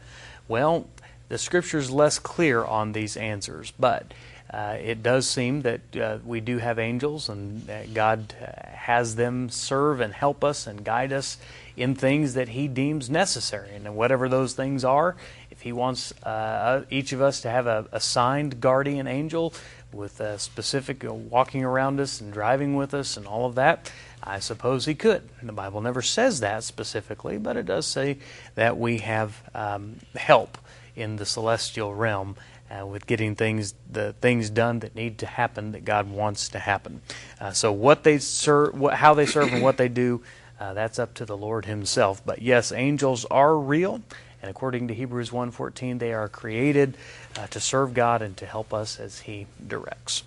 Well, 0.47 0.87
the 1.29 1.37
scripture 1.37 1.77
is 1.77 1.91
less 1.91 2.19
clear 2.19 2.63
on 2.63 2.91
these 2.91 3.17
answers, 3.17 3.71
but 3.79 4.13
uh, 4.51 4.77
it 4.81 5.03
does 5.03 5.27
seem 5.27 5.61
that 5.61 5.95
uh, 5.95 6.17
we 6.25 6.39
do 6.39 6.57
have 6.57 6.79
angels 6.79 7.29
and 7.29 7.69
God 7.93 8.33
uh, 8.41 8.69
has 8.69 9.15
them 9.15 9.49
serve 9.49 9.99
and 9.99 10.13
help 10.13 10.43
us 10.43 10.67
and 10.67 10.83
guide 10.83 11.11
us 11.11 11.37
in 11.75 11.95
things 11.95 12.33
that 12.35 12.49
He 12.49 12.67
deems 12.67 13.09
necessary. 13.09 13.71
And 13.75 13.95
whatever 13.95 14.29
those 14.29 14.53
things 14.53 14.83
are, 14.83 15.15
if 15.51 15.61
He 15.61 15.71
wants 15.71 16.11
uh, 16.23 16.85
each 16.89 17.11
of 17.11 17.21
us 17.21 17.41
to 17.41 17.49
have 17.49 17.67
a 17.67 17.87
assigned 17.91 18.61
guardian 18.61 19.07
angel, 19.07 19.53
with 19.91 20.19
a 20.19 20.37
specific 20.37 21.03
uh, 21.05 21.13
walking 21.13 21.63
around 21.63 21.99
us 21.99 22.21
and 22.21 22.31
driving 22.33 22.75
with 22.75 22.93
us 22.93 23.17
and 23.17 23.25
all 23.25 23.45
of 23.45 23.55
that? 23.55 23.91
I 24.21 24.39
suppose 24.39 24.85
he 24.85 24.95
could. 24.95 25.27
The 25.41 25.53
Bible 25.53 25.81
never 25.81 26.01
says 26.01 26.41
that 26.41 26.63
specifically, 26.63 27.37
but 27.37 27.55
it 27.55 27.65
does 27.65 27.87
say 27.87 28.17
that 28.55 28.77
we 28.77 28.99
have 28.99 29.41
um, 29.53 29.97
help 30.15 30.57
in 30.95 31.15
the 31.15 31.25
celestial 31.25 31.93
realm 31.93 32.35
uh, 32.69 32.85
with 32.85 33.07
getting 33.07 33.35
things 33.35 33.73
the 33.89 34.13
things 34.21 34.49
done 34.49 34.79
that 34.79 34.95
need 34.95 35.17
to 35.19 35.25
happen 35.25 35.71
that 35.71 35.85
God 35.85 36.09
wants 36.09 36.49
to 36.49 36.59
happen. 36.59 37.01
Uh, 37.39 37.51
so 37.51 37.71
what 37.71 38.03
they 38.03 38.17
serve, 38.17 38.77
what, 38.77 38.95
how 38.95 39.13
they 39.13 39.25
serve, 39.25 39.53
and 39.53 39.63
what 39.63 39.77
they 39.77 39.87
do, 39.87 40.21
uh, 40.59 40.73
that's 40.73 40.99
up 40.99 41.13
to 41.15 41.25
the 41.25 41.37
Lord 41.37 41.65
Himself. 41.65 42.21
But 42.25 42.41
yes, 42.41 42.71
angels 42.71 43.25
are 43.25 43.57
real. 43.57 44.01
And 44.41 44.51
according 44.51 44.87
to 44.89 44.93
Hebrews 44.93 45.31
1:14, 45.31 45.99
they 45.99 46.13
are 46.13 46.27
created 46.27 46.97
uh, 47.37 47.47
to 47.47 47.59
serve 47.59 47.93
God 47.93 48.21
and 48.21 48.37
to 48.37 48.45
help 48.45 48.73
us 48.73 48.99
as 48.99 49.21
He 49.21 49.47
directs. 49.65 50.23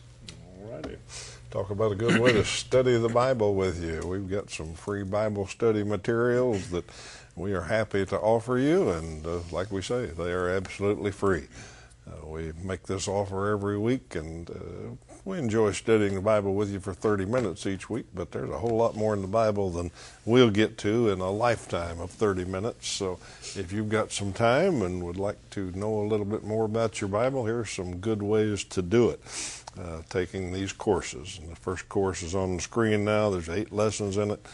All 0.60 0.72
righty. 0.74 0.96
Talk 1.50 1.70
about 1.70 1.90
a 1.90 1.96
good 1.96 2.20
way 2.20 2.32
to 2.32 2.44
study 2.44 2.96
the 2.96 3.08
Bible 3.08 3.56
with 3.56 3.82
you. 3.82 4.06
We've 4.06 4.30
got 4.30 4.50
some 4.50 4.74
free 4.74 5.02
Bible 5.02 5.48
study 5.48 5.82
materials 5.82 6.70
that 6.70 6.84
we 7.34 7.54
are 7.54 7.62
happy 7.62 8.06
to 8.06 8.18
offer 8.18 8.56
you, 8.56 8.90
and 8.90 9.26
uh, 9.26 9.38
like 9.50 9.72
we 9.72 9.82
say, 9.82 10.06
they 10.06 10.30
are 10.30 10.48
absolutely 10.48 11.10
free. 11.10 11.48
Uh, 12.06 12.26
we 12.26 12.52
make 12.62 12.84
this 12.84 13.06
offer 13.06 13.50
every 13.50 13.78
week, 13.78 14.14
and 14.14 14.50
uh, 14.50 14.54
we 15.24 15.38
enjoy 15.38 15.70
studying 15.72 16.14
the 16.14 16.20
Bible 16.20 16.54
with 16.54 16.70
you 16.70 16.80
for 16.80 16.94
30 16.94 17.26
minutes 17.26 17.66
each 17.66 17.90
week, 17.90 18.06
but 18.14 18.32
there's 18.32 18.50
a 18.50 18.58
whole 18.58 18.76
lot 18.76 18.96
more 18.96 19.14
in 19.14 19.22
the 19.22 19.28
Bible 19.28 19.70
than 19.70 19.90
we'll 20.24 20.50
get 20.50 20.78
to 20.78 21.10
in 21.10 21.20
a 21.20 21.30
lifetime 21.30 22.00
of 22.00 22.10
30 22.10 22.46
minutes. 22.46 22.88
So 22.88 23.18
if 23.54 23.70
you've 23.72 23.90
got 23.90 24.12
some 24.12 24.32
time 24.32 24.82
and 24.82 25.02
would 25.04 25.18
like 25.18 25.38
to 25.50 25.70
know 25.72 26.00
a 26.00 26.06
little 26.06 26.26
bit 26.26 26.42
more 26.42 26.64
about 26.64 27.00
your 27.00 27.08
Bible, 27.08 27.44
here 27.46 27.60
are 27.60 27.66
some 27.66 27.98
good 27.98 28.22
ways 28.22 28.64
to 28.64 28.82
do 28.82 29.10
it. 29.10 29.20
Uh, 29.78 30.02
taking 30.08 30.52
these 30.52 30.72
courses. 30.72 31.38
And 31.40 31.52
the 31.52 31.56
first 31.56 31.88
course 31.88 32.24
is 32.24 32.34
on 32.34 32.56
the 32.56 32.62
screen 32.62 33.04
now. 33.04 33.30
There's 33.30 33.48
eight 33.48 33.72
lessons 33.72 34.16
in 34.16 34.32
it. 34.32 34.44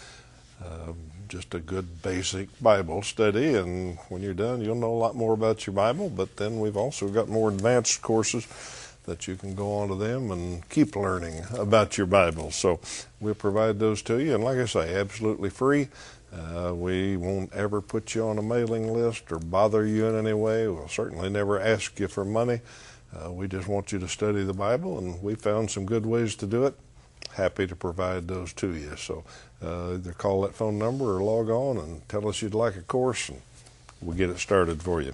Uh, 0.62 0.92
just 1.28 1.54
a 1.54 1.58
good 1.58 2.02
basic 2.02 2.48
Bible 2.62 3.02
study, 3.02 3.54
and 3.54 3.98
when 4.08 4.22
you're 4.22 4.34
done, 4.34 4.60
you'll 4.60 4.74
know 4.76 4.92
a 4.92 4.96
lot 4.96 5.14
more 5.14 5.34
about 5.34 5.66
your 5.66 5.74
Bible. 5.74 6.08
But 6.08 6.36
then 6.36 6.60
we've 6.60 6.76
also 6.76 7.08
got 7.08 7.28
more 7.28 7.48
advanced 7.48 8.02
courses 8.02 8.46
that 9.04 9.28
you 9.28 9.36
can 9.36 9.54
go 9.54 9.72
on 9.78 9.88
to 9.88 9.94
them 9.94 10.30
and 10.30 10.68
keep 10.68 10.96
learning 10.96 11.44
about 11.56 11.96
your 11.96 12.06
Bible. 12.06 12.50
So 12.50 12.80
we'll 13.20 13.34
provide 13.34 13.78
those 13.78 14.02
to 14.02 14.18
you. 14.18 14.34
And 14.34 14.44
like 14.44 14.58
I 14.58 14.66
say, 14.66 14.94
absolutely 14.96 15.50
free. 15.50 15.88
Uh, 16.32 16.74
we 16.74 17.16
won't 17.16 17.52
ever 17.52 17.80
put 17.80 18.14
you 18.14 18.26
on 18.26 18.38
a 18.38 18.42
mailing 18.42 18.92
list 18.92 19.30
or 19.30 19.38
bother 19.38 19.86
you 19.86 20.06
in 20.06 20.16
any 20.16 20.34
way. 20.34 20.68
We'll 20.68 20.88
certainly 20.88 21.30
never 21.30 21.58
ask 21.60 21.98
you 22.00 22.08
for 22.08 22.24
money. 22.24 22.60
Uh, 23.14 23.32
we 23.32 23.48
just 23.48 23.68
want 23.68 23.92
you 23.92 23.98
to 24.00 24.08
study 24.08 24.42
the 24.42 24.52
Bible, 24.52 24.98
and 24.98 25.22
we 25.22 25.36
found 25.36 25.70
some 25.70 25.86
good 25.86 26.04
ways 26.04 26.34
to 26.36 26.46
do 26.46 26.66
it. 26.66 26.74
Happy 27.36 27.66
to 27.66 27.76
provide 27.76 28.28
those 28.28 28.52
to 28.54 28.74
you. 28.74 28.96
So 28.96 29.22
uh, 29.62 29.94
either 29.94 30.12
call 30.12 30.40
that 30.42 30.54
phone 30.54 30.78
number 30.78 31.16
or 31.16 31.22
log 31.22 31.50
on 31.50 31.76
and 31.76 32.08
tell 32.08 32.26
us 32.28 32.40
you'd 32.40 32.54
like 32.54 32.76
a 32.76 32.82
course, 32.82 33.28
and 33.28 33.42
we'll 34.00 34.16
get 34.16 34.30
it 34.30 34.38
started 34.38 34.82
for 34.82 35.02
you. 35.02 35.12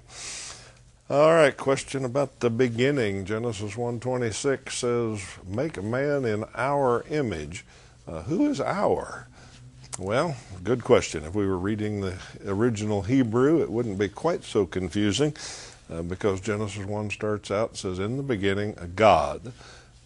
All 1.10 1.34
right, 1.34 1.56
question 1.56 2.04
about 2.04 2.38
the 2.38 2.48
beginning. 2.48 3.24
Genesis 3.24 3.76
1:26 3.76 4.72
says, 4.72 5.20
"Make 5.44 5.76
a 5.76 5.82
man 5.82 6.24
in 6.24 6.44
our 6.54 7.04
image." 7.10 7.64
Uh, 8.06 8.22
who 8.22 8.48
is 8.48 8.60
our? 8.60 9.26
Well, 9.98 10.36
good 10.62 10.84
question. 10.84 11.24
If 11.24 11.34
we 11.34 11.46
were 11.46 11.58
reading 11.58 12.00
the 12.02 12.14
original 12.46 13.02
Hebrew, 13.02 13.60
it 13.60 13.70
wouldn't 13.70 13.98
be 13.98 14.08
quite 14.08 14.44
so 14.44 14.64
confusing 14.64 15.34
uh, 15.92 16.02
because 16.02 16.40
Genesis 16.40 16.86
1 16.86 17.10
starts 17.10 17.50
out 17.50 17.76
says, 17.76 17.98
"In 17.98 18.16
the 18.16 18.22
beginning, 18.22 18.74
a 18.78 18.86
God," 18.86 19.52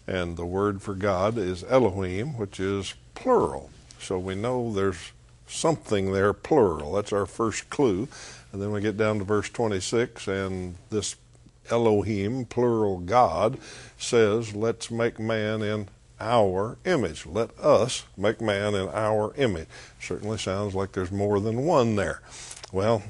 and 0.07 0.37
the 0.37 0.45
word 0.45 0.81
for 0.81 0.93
God 0.93 1.37
is 1.37 1.63
Elohim, 1.65 2.37
which 2.37 2.59
is 2.59 2.95
plural. 3.13 3.69
So 3.99 4.17
we 4.17 4.35
know 4.35 4.71
there's 4.71 5.11
something 5.47 6.13
there 6.13 6.33
plural. 6.33 6.93
That's 6.93 7.13
our 7.13 7.25
first 7.25 7.69
clue. 7.69 8.07
And 8.51 8.61
then 8.61 8.71
we 8.71 8.81
get 8.81 8.97
down 8.97 9.19
to 9.19 9.25
verse 9.25 9.49
26, 9.49 10.27
and 10.27 10.75
this 10.89 11.15
Elohim, 11.69 12.45
plural 12.45 12.99
God, 12.99 13.59
says, 13.97 14.55
Let's 14.55 14.89
make 14.89 15.19
man 15.19 15.61
in 15.61 15.89
our 16.19 16.77
image. 16.85 17.25
Let 17.25 17.57
us 17.59 18.05
make 18.15 18.41
man 18.41 18.73
in 18.73 18.87
our 18.89 19.33
image. 19.35 19.67
Certainly 19.99 20.37
sounds 20.37 20.73
like 20.73 20.93
there's 20.93 21.11
more 21.11 21.39
than 21.39 21.65
one 21.65 21.95
there. 21.95 22.21
Well, 22.71 23.03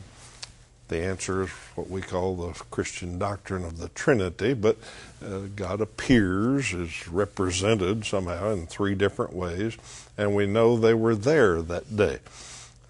the 0.87 1.03
answer 1.03 1.43
is 1.43 1.49
what 1.75 1.89
we 1.89 2.01
call 2.01 2.35
the 2.35 2.53
Christian 2.71 3.19
doctrine 3.19 3.63
of 3.63 3.77
the 3.77 3.89
Trinity, 3.89 4.53
but 4.53 4.77
uh, 5.23 5.41
God 5.55 5.81
appears, 5.81 6.73
is 6.73 7.07
represented 7.07 8.05
somehow 8.05 8.51
in 8.51 8.67
three 8.67 8.95
different 8.95 9.33
ways, 9.33 9.77
and 10.17 10.33
we 10.33 10.45
know 10.45 10.77
they 10.77 10.93
were 10.93 11.15
there 11.15 11.61
that 11.61 11.95
day. 11.95 12.19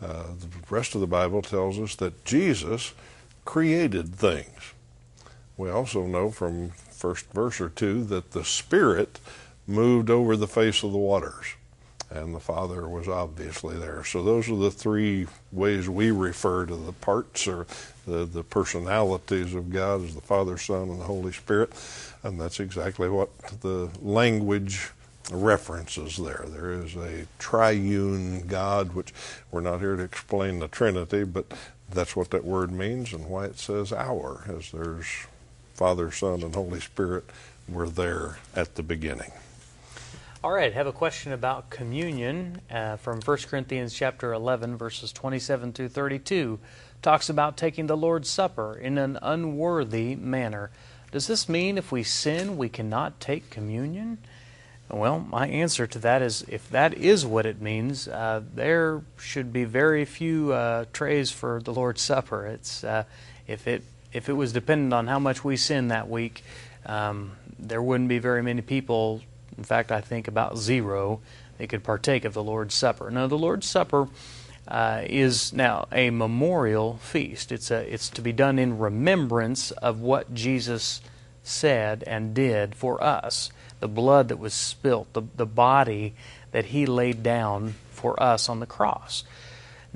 Uh, 0.02 0.24
the 0.40 0.48
rest 0.70 0.94
of 0.94 1.02
the 1.02 1.08
Bible 1.08 1.42
tells 1.42 1.80
us 1.80 1.96
that 1.96 2.24
Jesus 2.24 2.94
created 3.46 4.14
things. 4.14 4.74
We 5.58 5.72
also 5.72 6.06
know 6.06 6.30
from 6.30 6.70
first 6.92 7.26
verse 7.32 7.60
or 7.60 7.70
two 7.70 8.04
that 8.06 8.32
the 8.32 8.44
Spirit 8.44 9.20
moved 9.66 10.10
over 10.10 10.38
the 10.38 10.48
face 10.48 10.84
of 10.84 10.92
the 10.92 10.98
waters, 10.98 11.56
and 12.10 12.34
the 12.34 12.40
Father 12.40 12.88
was 12.88 13.08
obviously 13.08 13.78
there. 13.78 14.04
So 14.04 14.24
those 14.24 14.50
are 14.50 14.56
the 14.56 14.72
three 14.72 15.28
ways 15.52 15.90
we 15.90 16.12
refer 16.12 16.66
to 16.66 16.76
the 16.76 16.94
parts 16.94 17.48
or 17.48 17.68
the, 18.06 18.26
the 18.26 18.44
personalities 18.44 19.54
of 19.54 19.72
God 19.72 20.04
as 20.06 20.16
the 20.16 20.22
Father, 20.22 20.58
Son, 20.58 20.90
and 20.90 21.00
the 21.00 21.06
Holy 21.06 21.34
Spirit, 21.34 21.72
and 22.24 22.40
that's 22.40 22.60
exactly 22.60 23.10
what 23.10 23.30
the 23.62 23.90
language 24.02 24.92
references 25.32 26.18
there. 26.18 26.46
There 26.48 26.72
is 26.72 26.96
a 26.96 27.28
triune 27.38 28.48
God, 28.48 28.94
which 28.94 29.14
we're 29.52 29.62
not 29.62 29.80
here 29.80 29.98
to 29.98 30.04
explain 30.04 30.60
the 30.60 30.70
Trinity, 30.70 31.26
but 31.26 31.46
that's 31.90 32.16
what 32.16 32.32
that 32.32 32.46
word 32.46 32.72
means 32.72 33.14
and 33.14 33.28
why 33.28 33.46
it 33.46 33.60
says 33.60 33.92
our, 33.92 34.46
as 34.48 34.72
there's 34.72 35.08
Father, 35.74 36.12
Son, 36.12 36.42
and 36.44 36.56
Holy 36.56 36.80
Spirit 36.80 37.26
were 37.68 37.90
there 37.90 38.38
at 38.56 38.76
the 38.76 38.84
beginning. 38.84 39.32
All 40.44 40.52
right, 40.52 40.72
have 40.72 40.86
a 40.86 40.92
question 40.92 41.32
about 41.32 41.72
communion 41.72 42.62
uh, 42.70 42.98
from 42.98 43.22
1 43.22 43.38
Corinthians 43.50 43.92
chapter 43.92 44.34
11, 44.34 44.78
verses 44.78 45.12
27 45.12 45.74
through 45.74 45.90
32. 45.90 46.60
Talks 47.02 47.28
about 47.28 47.58
taking 47.58 47.88
the 47.88 47.98
Lord's 47.98 48.30
Supper 48.30 48.76
in 48.76 49.00
an 49.00 49.18
unworthy 49.24 50.16
manner. 50.16 50.70
Does 51.12 51.26
this 51.26 51.50
mean 51.50 51.80
if 51.80 51.92
we 51.92 52.04
sin, 52.04 52.56
we 52.56 52.70
cannot 52.70 53.20
take 53.20 53.50
communion? 53.50 54.20
Well, 54.92 55.22
my 55.22 55.48
answer 55.48 55.88
to 55.88 56.00
that 56.00 56.22
is 56.22 56.46
if 56.48 56.70
that 56.70 56.94
is 56.94 57.26
what 57.26 57.48
it 57.48 57.60
means, 57.60 58.08
uh, 58.08 58.44
there 58.54 59.02
should 59.18 59.52
be 59.52 59.64
very 59.64 60.06
few 60.06 60.54
uh, 60.54 60.86
trays 60.94 61.32
for 61.32 61.62
the 61.64 61.74
Lord's 61.74 62.04
Supper. 62.04 62.46
It's 62.46 62.84
uh, 62.84 63.06
if 63.48 63.68
it 63.68 63.82
if 64.14 64.30
it 64.30 64.34
was 64.34 64.54
dependent 64.54 64.94
on 64.94 65.08
how 65.08 65.18
much 65.18 65.44
we 65.44 65.58
sin 65.58 65.88
that 65.88 66.08
week, 66.08 66.44
um, 66.86 67.32
there 67.58 67.82
wouldn't 67.82 68.08
be 68.08 68.20
very 68.20 68.44
many 68.44 68.62
people. 68.62 69.24
In 69.58 69.64
fact, 69.64 69.92
I 69.92 70.02
think 70.02 70.28
about 70.28 70.58
zero 70.58 71.20
that 71.58 71.70
could 71.70 71.84
partake 71.84 72.26
of 72.26 72.34
the 72.34 72.44
Lord's 72.44 72.76
Supper. 72.76 73.10
Now, 73.10 73.28
the 73.28 73.38
Lord's 73.38 73.68
Supper 73.68 74.08
uh, 74.68 75.02
is 75.06 75.54
now 75.54 75.88
a 75.92 76.10
memorial 76.10 76.98
feast. 76.98 77.52
It's 77.52 77.72
a 77.72 77.92
it's 77.92 78.10
to 78.10 78.22
be 78.22 78.34
done 78.34 78.60
in 78.60 78.78
remembrance 78.78 79.72
of 79.72 80.02
what 80.02 80.34
Jesus 80.34 81.02
said 81.42 82.04
and 82.06 82.34
did 82.34 82.76
for 82.76 83.02
us, 83.02 83.50
the 83.80 83.88
blood 83.88 84.28
that 84.28 84.38
was 84.38 84.54
spilt, 84.54 85.12
the, 85.14 85.24
the 85.36 85.46
body 85.46 86.14
that 86.52 86.66
he 86.66 86.86
laid 86.86 87.24
down 87.24 87.76
for 87.92 88.22
us 88.22 88.50
on 88.50 88.60
the 88.60 88.66
cross. 88.66 89.24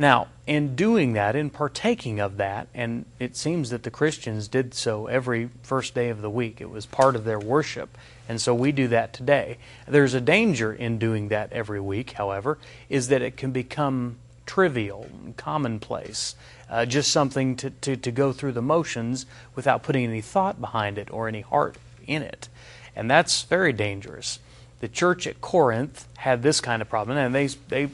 Now, 0.02 0.30
in 0.48 0.76
doing 0.76 1.14
that, 1.14 1.36
in 1.36 1.52
partaking 1.52 2.20
of 2.20 2.38
that, 2.38 2.68
and 2.74 3.06
it 3.20 3.38
seems 3.38 3.70
that 3.70 3.84
the 3.84 3.92
Christians 3.92 4.48
did 4.48 4.74
so 4.74 5.06
every 5.06 5.52
first 5.62 5.94
day 5.94 6.10
of 6.10 6.24
the 6.24 6.30
week, 6.30 6.60
it 6.60 6.72
was 6.72 6.88
part 6.88 7.16
of 7.16 7.24
their 7.24 7.38
worship, 7.38 7.96
and 8.28 8.42
so 8.42 8.56
we 8.56 8.72
do 8.72 8.88
that 8.88 9.14
today. 9.14 9.60
There's 9.88 10.16
a 10.16 10.20
danger 10.20 10.74
in 10.74 10.98
doing 10.98 11.28
that 11.28 11.54
every 11.54 11.80
week, 11.80 12.14
however, 12.14 12.58
is 12.90 13.10
that 13.10 13.22
it 13.22 13.38
can 13.38 13.52
become 13.52 14.18
trivial, 14.48 15.08
commonplace, 15.38 16.34
uh, 16.68 16.88
just 16.88 17.12
something 17.12 17.56
to, 17.58 17.70
to, 17.70 17.96
to 17.96 18.12
go 18.12 18.34
through 18.34 18.54
the 18.54 18.62
motions 18.64 19.28
without 19.54 19.84
putting 19.84 20.06
any 20.06 20.22
thought 20.22 20.60
behind 20.60 20.98
it 20.98 21.14
or 21.14 21.28
any 21.28 21.42
heart 21.42 21.76
in 22.08 22.24
it. 22.24 22.50
And 22.96 23.08
that's 23.08 23.44
very 23.44 23.72
dangerous. 23.72 24.40
The 24.80 24.88
church 24.88 25.28
at 25.28 25.42
Corinth 25.42 26.08
had 26.18 26.42
this 26.42 26.60
kind 26.60 26.82
of 26.82 26.90
problem, 26.90 27.20
and 27.20 27.36
they, 27.36 27.46
they 27.46 27.90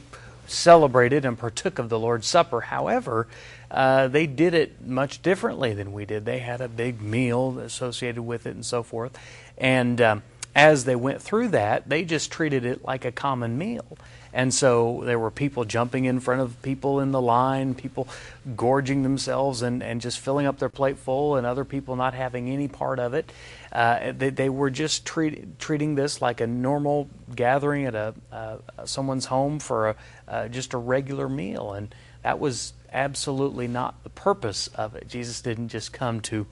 celebrated 0.50 1.24
and 1.24 1.38
partook 1.38 1.78
of 1.78 1.88
the 1.88 1.98
Lord's 1.98 2.26
Supper. 2.26 2.62
However, 2.62 3.26
uh, 3.70 4.08
they 4.08 4.26
did 4.26 4.54
it 4.54 4.84
much 4.84 5.22
differently 5.22 5.74
than 5.74 5.92
we 5.92 6.04
did. 6.04 6.24
They 6.24 6.38
had 6.38 6.60
a 6.60 6.68
big 6.68 7.00
meal 7.00 7.58
associated 7.58 8.22
with 8.22 8.46
it 8.46 8.54
and 8.54 8.64
so 8.64 8.82
forth. 8.82 9.18
And 9.56 10.00
um, 10.00 10.22
as 10.54 10.84
they 10.84 10.96
went 10.96 11.22
through 11.22 11.48
that, 11.48 11.88
they 11.88 12.04
just 12.04 12.32
treated 12.32 12.64
it 12.64 12.84
like 12.84 13.04
a 13.04 13.12
common 13.12 13.58
meal. 13.58 13.98
And 14.32 14.52
so 14.52 15.02
there 15.04 15.18
were 15.18 15.30
people 15.30 15.64
jumping 15.64 16.04
in 16.04 16.20
front 16.20 16.40
of 16.40 16.60
people 16.62 17.00
in 17.00 17.12
the 17.12 17.20
line, 17.20 17.74
people 17.74 18.08
gorging 18.56 19.02
themselves 19.02 19.62
and, 19.62 19.82
and 19.82 20.00
just 20.00 20.18
filling 20.18 20.46
up 20.46 20.58
their 20.58 20.68
plate 20.68 20.98
full, 20.98 21.36
and 21.36 21.46
other 21.46 21.64
people 21.64 21.96
not 21.96 22.14
having 22.14 22.50
any 22.50 22.68
part 22.68 22.98
of 22.98 23.14
it. 23.14 23.32
Uh, 23.72 24.12
they, 24.12 24.30
they 24.30 24.48
were 24.48 24.70
just 24.70 25.04
treat, 25.04 25.58
treating 25.58 25.94
this 25.94 26.22
like 26.22 26.40
a 26.40 26.46
normal 26.46 27.08
gathering 27.34 27.84
at 27.84 27.94
a 27.94 28.14
uh, 28.32 28.56
someone's 28.84 29.26
home 29.26 29.58
for 29.58 29.90
a, 29.90 29.96
uh, 30.26 30.48
just 30.48 30.72
a 30.72 30.78
regular 30.78 31.28
meal, 31.28 31.72
and 31.72 31.94
that 32.22 32.38
was 32.38 32.72
absolutely 32.92 33.68
not 33.68 34.02
the 34.02 34.10
purpose 34.10 34.68
of 34.68 34.94
it. 34.94 35.08
Jesus 35.08 35.40
didn't 35.40 35.68
just 35.68 35.92
come 35.92 36.20
to 36.22 36.46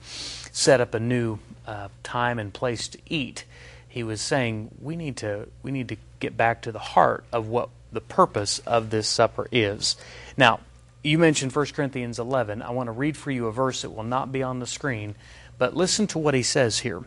set 0.51 0.79
up 0.81 0.93
a 0.93 0.99
new 0.99 1.39
uh, 1.65 1.89
time 2.03 2.39
and 2.39 2.53
place 2.53 2.87
to 2.89 2.99
eat. 3.07 3.45
He 3.87 4.03
was 4.03 4.21
saying 4.21 4.69
we 4.79 4.95
need 4.95 5.17
to 5.17 5.47
we 5.63 5.71
need 5.71 5.89
to 5.89 5.97
get 6.19 6.37
back 6.37 6.61
to 6.63 6.71
the 6.71 6.79
heart 6.79 7.23
of 7.31 7.47
what 7.47 7.69
the 7.91 8.01
purpose 8.01 8.59
of 8.59 8.89
this 8.89 9.07
supper 9.07 9.47
is. 9.51 9.95
Now, 10.35 10.59
you 11.03 11.17
mentioned 11.17 11.55
1 11.55 11.65
Corinthians 11.67 12.19
11. 12.19 12.61
I 12.61 12.71
want 12.71 12.87
to 12.87 12.91
read 12.91 13.15
for 13.15 13.31
you 13.31 13.47
a 13.47 13.51
verse 13.51 13.83
that 13.83 13.91
will 13.91 14.03
not 14.03 14.31
be 14.31 14.43
on 14.43 14.59
the 14.59 14.67
screen, 14.67 15.15
but 15.57 15.75
listen 15.75 16.07
to 16.07 16.19
what 16.19 16.33
he 16.33 16.43
says 16.43 16.79
here. 16.79 17.03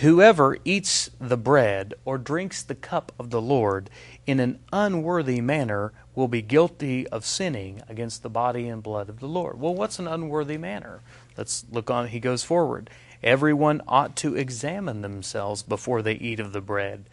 Whoever 0.00 0.56
eats 0.64 1.10
the 1.20 1.36
bread 1.36 1.94
or 2.04 2.16
drinks 2.16 2.62
the 2.62 2.74
cup 2.74 3.12
of 3.18 3.30
the 3.30 3.42
Lord 3.42 3.90
in 4.26 4.40
an 4.40 4.58
unworthy 4.72 5.40
manner 5.40 5.92
will 6.14 6.28
be 6.28 6.42
guilty 6.42 7.06
of 7.08 7.26
sinning 7.26 7.82
against 7.88 8.22
the 8.22 8.30
body 8.30 8.68
and 8.68 8.82
blood 8.82 9.08
of 9.08 9.20
the 9.20 9.26
Lord. 9.26 9.60
Well, 9.60 9.74
what's 9.74 9.98
an 9.98 10.08
unworthy 10.08 10.56
manner? 10.56 11.00
Let's 11.36 11.64
look 11.70 11.90
on. 11.90 12.08
He 12.08 12.20
goes 12.20 12.42
forward. 12.42 12.88
Everyone 13.22 13.82
ought 13.86 14.16
to 14.16 14.34
examine 14.34 15.02
themselves 15.02 15.62
before 15.62 16.02
they 16.02 16.14
eat 16.14 16.40
of 16.40 16.52
the 16.52 16.60
bread 16.60 17.04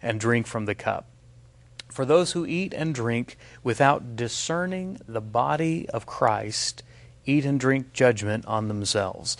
and 0.00 0.18
drink 0.18 0.46
from 0.46 0.64
the 0.64 0.74
cup. 0.74 1.06
For 1.88 2.04
those 2.06 2.32
who 2.32 2.46
eat 2.46 2.72
and 2.72 2.94
drink 2.94 3.36
without 3.62 4.16
discerning 4.16 4.98
the 5.06 5.20
body 5.20 5.88
of 5.90 6.06
Christ 6.06 6.82
eat 7.26 7.44
and 7.44 7.60
drink 7.60 7.92
judgment 7.92 8.46
on 8.46 8.68
themselves. 8.68 9.36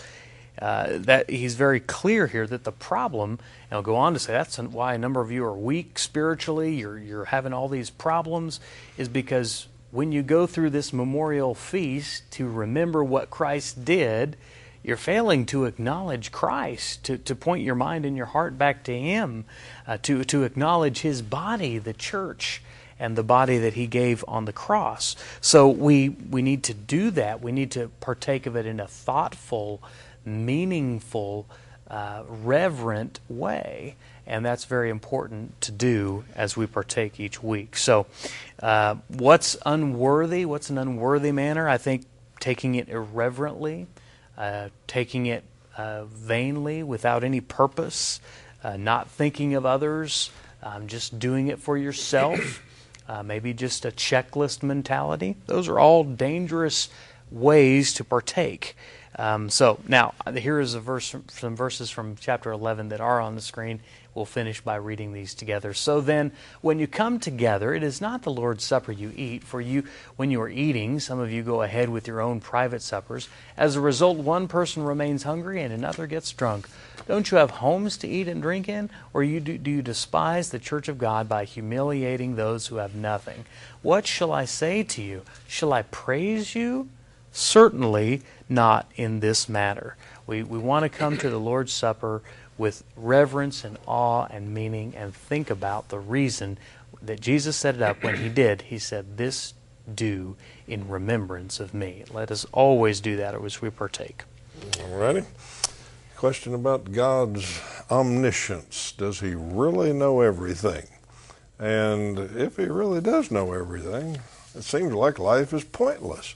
Uh, 0.62 0.98
that 0.98 1.28
he's 1.28 1.56
very 1.56 1.80
clear 1.80 2.28
here 2.28 2.46
that 2.46 2.62
the 2.62 2.70
problem, 2.70 3.30
and 3.30 3.72
I'll 3.72 3.82
go 3.82 3.96
on 3.96 4.12
to 4.12 4.20
say 4.20 4.32
that's 4.32 4.56
why 4.60 4.94
a 4.94 4.98
number 4.98 5.20
of 5.20 5.32
you 5.32 5.44
are 5.44 5.56
weak 5.56 5.98
spiritually, 5.98 6.76
you're, 6.76 6.96
you're 6.96 7.24
having 7.24 7.52
all 7.52 7.68
these 7.68 7.90
problems, 7.90 8.60
is 8.96 9.08
because 9.08 9.66
when 9.90 10.12
you 10.12 10.22
go 10.22 10.46
through 10.46 10.70
this 10.70 10.92
memorial 10.92 11.56
feast 11.56 12.30
to 12.32 12.48
remember 12.48 13.02
what 13.02 13.28
Christ 13.28 13.84
did, 13.84 14.36
you're 14.84 14.96
failing 14.96 15.46
to 15.46 15.64
acknowledge 15.64 16.30
Christ, 16.30 17.02
to, 17.06 17.18
to 17.18 17.34
point 17.34 17.64
your 17.64 17.74
mind 17.74 18.06
and 18.06 18.16
your 18.16 18.26
heart 18.26 18.56
back 18.56 18.84
to 18.84 18.96
Him, 18.96 19.44
uh, 19.84 19.98
to, 20.02 20.22
to 20.22 20.44
acknowledge 20.44 21.00
His 21.00 21.22
body, 21.22 21.78
the 21.78 21.92
church, 21.92 22.62
and 23.00 23.16
the 23.16 23.24
body 23.24 23.58
that 23.58 23.74
He 23.74 23.88
gave 23.88 24.24
on 24.28 24.44
the 24.44 24.52
cross. 24.52 25.16
So 25.40 25.68
we, 25.68 26.10
we 26.10 26.40
need 26.40 26.62
to 26.64 26.74
do 26.74 27.10
that. 27.10 27.42
We 27.42 27.50
need 27.50 27.72
to 27.72 27.88
partake 27.98 28.46
of 28.46 28.54
it 28.54 28.64
in 28.64 28.78
a 28.78 28.86
thoughtful, 28.86 29.82
meaningful, 30.24 31.46
uh, 31.88 32.22
reverent 32.26 33.20
way. 33.28 33.96
And 34.26 34.44
that's 34.44 34.64
very 34.64 34.88
important 34.88 35.60
to 35.62 35.72
do 35.72 36.24
as 36.34 36.56
we 36.56 36.66
partake 36.66 37.18
each 37.18 37.42
week. 37.42 37.76
So, 37.76 38.06
uh, 38.62 38.96
what's 39.08 39.56
unworthy? 39.66 40.44
What's 40.44 40.70
an 40.70 40.78
unworthy 40.78 41.32
manner? 41.32 41.68
I 41.68 41.76
think 41.76 42.06
taking 42.38 42.76
it 42.76 42.88
irreverently, 42.88 43.86
uh, 44.38 44.68
taking 44.86 45.26
it 45.26 45.44
uh, 45.76 46.04
vainly 46.04 46.82
without 46.82 47.24
any 47.24 47.40
purpose, 47.40 48.20
uh, 48.62 48.76
not 48.76 49.08
thinking 49.10 49.54
of 49.54 49.66
others, 49.66 50.30
um, 50.62 50.86
just 50.86 51.18
doing 51.18 51.48
it 51.48 51.58
for 51.58 51.76
yourself, 51.76 52.62
uh, 53.08 53.22
maybe 53.22 53.52
just 53.52 53.84
a 53.84 53.90
checklist 53.90 54.62
mentality. 54.62 55.36
Those 55.46 55.68
are 55.68 55.78
all 55.78 56.04
dangerous 56.04 56.88
ways 57.30 57.94
to 57.94 58.04
partake. 58.04 58.76
Um, 59.16 59.50
so 59.50 59.78
now 59.86 60.14
here 60.34 60.58
is 60.58 60.74
a 60.74 60.80
verse, 60.80 61.14
some 61.28 61.54
verses 61.54 61.90
from 61.90 62.16
chapter 62.16 62.50
11 62.50 62.88
that 62.88 63.00
are 63.00 63.20
on 63.20 63.34
the 63.34 63.42
screen. 63.42 63.80
We'll 64.14 64.24
finish 64.26 64.60
by 64.60 64.76
reading 64.76 65.12
these 65.12 65.32
together. 65.32 65.72
So 65.72 66.02
then, 66.02 66.32
when 66.60 66.78
you 66.78 66.86
come 66.86 67.18
together, 67.18 67.72
it 67.72 67.82
is 67.82 68.00
not 68.00 68.22
the 68.22 68.30
Lord's 68.30 68.62
supper 68.62 68.92
you 68.92 69.10
eat, 69.16 69.42
for 69.42 69.58
you, 69.60 69.84
when 70.16 70.30
you 70.30 70.40
are 70.42 70.50
eating, 70.50 71.00
some 71.00 71.18
of 71.18 71.32
you 71.32 71.42
go 71.42 71.62
ahead 71.62 71.88
with 71.88 72.06
your 72.06 72.20
own 72.20 72.40
private 72.40 72.82
suppers. 72.82 73.30
As 73.56 73.74
a 73.74 73.80
result, 73.80 74.18
one 74.18 74.48
person 74.48 74.82
remains 74.82 75.22
hungry 75.22 75.62
and 75.62 75.72
another 75.72 76.06
gets 76.06 76.30
drunk. 76.32 76.68
Don't 77.08 77.30
you 77.30 77.38
have 77.38 77.50
homes 77.50 77.96
to 77.98 78.08
eat 78.08 78.28
and 78.28 78.42
drink 78.42 78.68
in? 78.68 78.90
Or 79.14 79.24
you 79.24 79.40
do, 79.40 79.56
do 79.56 79.70
you 79.70 79.82
despise 79.82 80.50
the 80.50 80.58
church 80.58 80.88
of 80.88 80.98
God 80.98 81.26
by 81.26 81.44
humiliating 81.44 82.36
those 82.36 82.66
who 82.66 82.76
have 82.76 82.94
nothing? 82.94 83.46
What 83.80 84.06
shall 84.06 84.32
I 84.32 84.44
say 84.44 84.82
to 84.82 85.02
you? 85.02 85.22
Shall 85.48 85.72
I 85.72 85.82
praise 85.82 86.54
you? 86.54 86.88
Certainly 87.32 88.22
not 88.48 88.90
in 88.96 89.20
this 89.20 89.48
matter. 89.48 89.96
We, 90.26 90.42
we 90.42 90.58
want 90.58 90.84
to 90.84 90.88
come 90.88 91.16
to 91.18 91.30
the 91.30 91.40
Lord's 91.40 91.72
Supper 91.72 92.22
with 92.58 92.84
reverence 92.96 93.64
and 93.64 93.78
awe 93.86 94.26
and 94.30 94.52
meaning 94.52 94.94
and 94.94 95.14
think 95.14 95.50
about 95.50 95.88
the 95.88 95.98
reason 95.98 96.58
that 97.00 97.20
Jesus 97.20 97.56
set 97.56 97.74
it 97.74 97.82
up 97.82 98.04
when 98.04 98.18
he 98.18 98.28
did. 98.28 98.62
He 98.62 98.78
said, 98.78 99.16
This 99.16 99.54
do 99.92 100.36
in 100.68 100.88
remembrance 100.88 101.58
of 101.58 101.74
me. 101.74 102.04
Let 102.12 102.30
us 102.30 102.46
always 102.52 103.00
do 103.00 103.16
that 103.16 103.34
as 103.34 103.60
we 103.60 103.70
partake. 103.70 104.24
All 104.80 104.96
righty. 104.96 105.24
Question 106.16 106.54
about 106.54 106.92
God's 106.92 107.60
omniscience. 107.90 108.92
Does 108.92 109.20
he 109.20 109.34
really 109.34 109.92
know 109.92 110.20
everything? 110.20 110.86
And 111.58 112.18
if 112.18 112.56
he 112.56 112.66
really 112.66 113.00
does 113.00 113.30
know 113.30 113.52
everything, 113.52 114.18
it 114.54 114.62
seems 114.62 114.92
like 114.92 115.18
life 115.18 115.52
is 115.52 115.64
pointless 115.64 116.34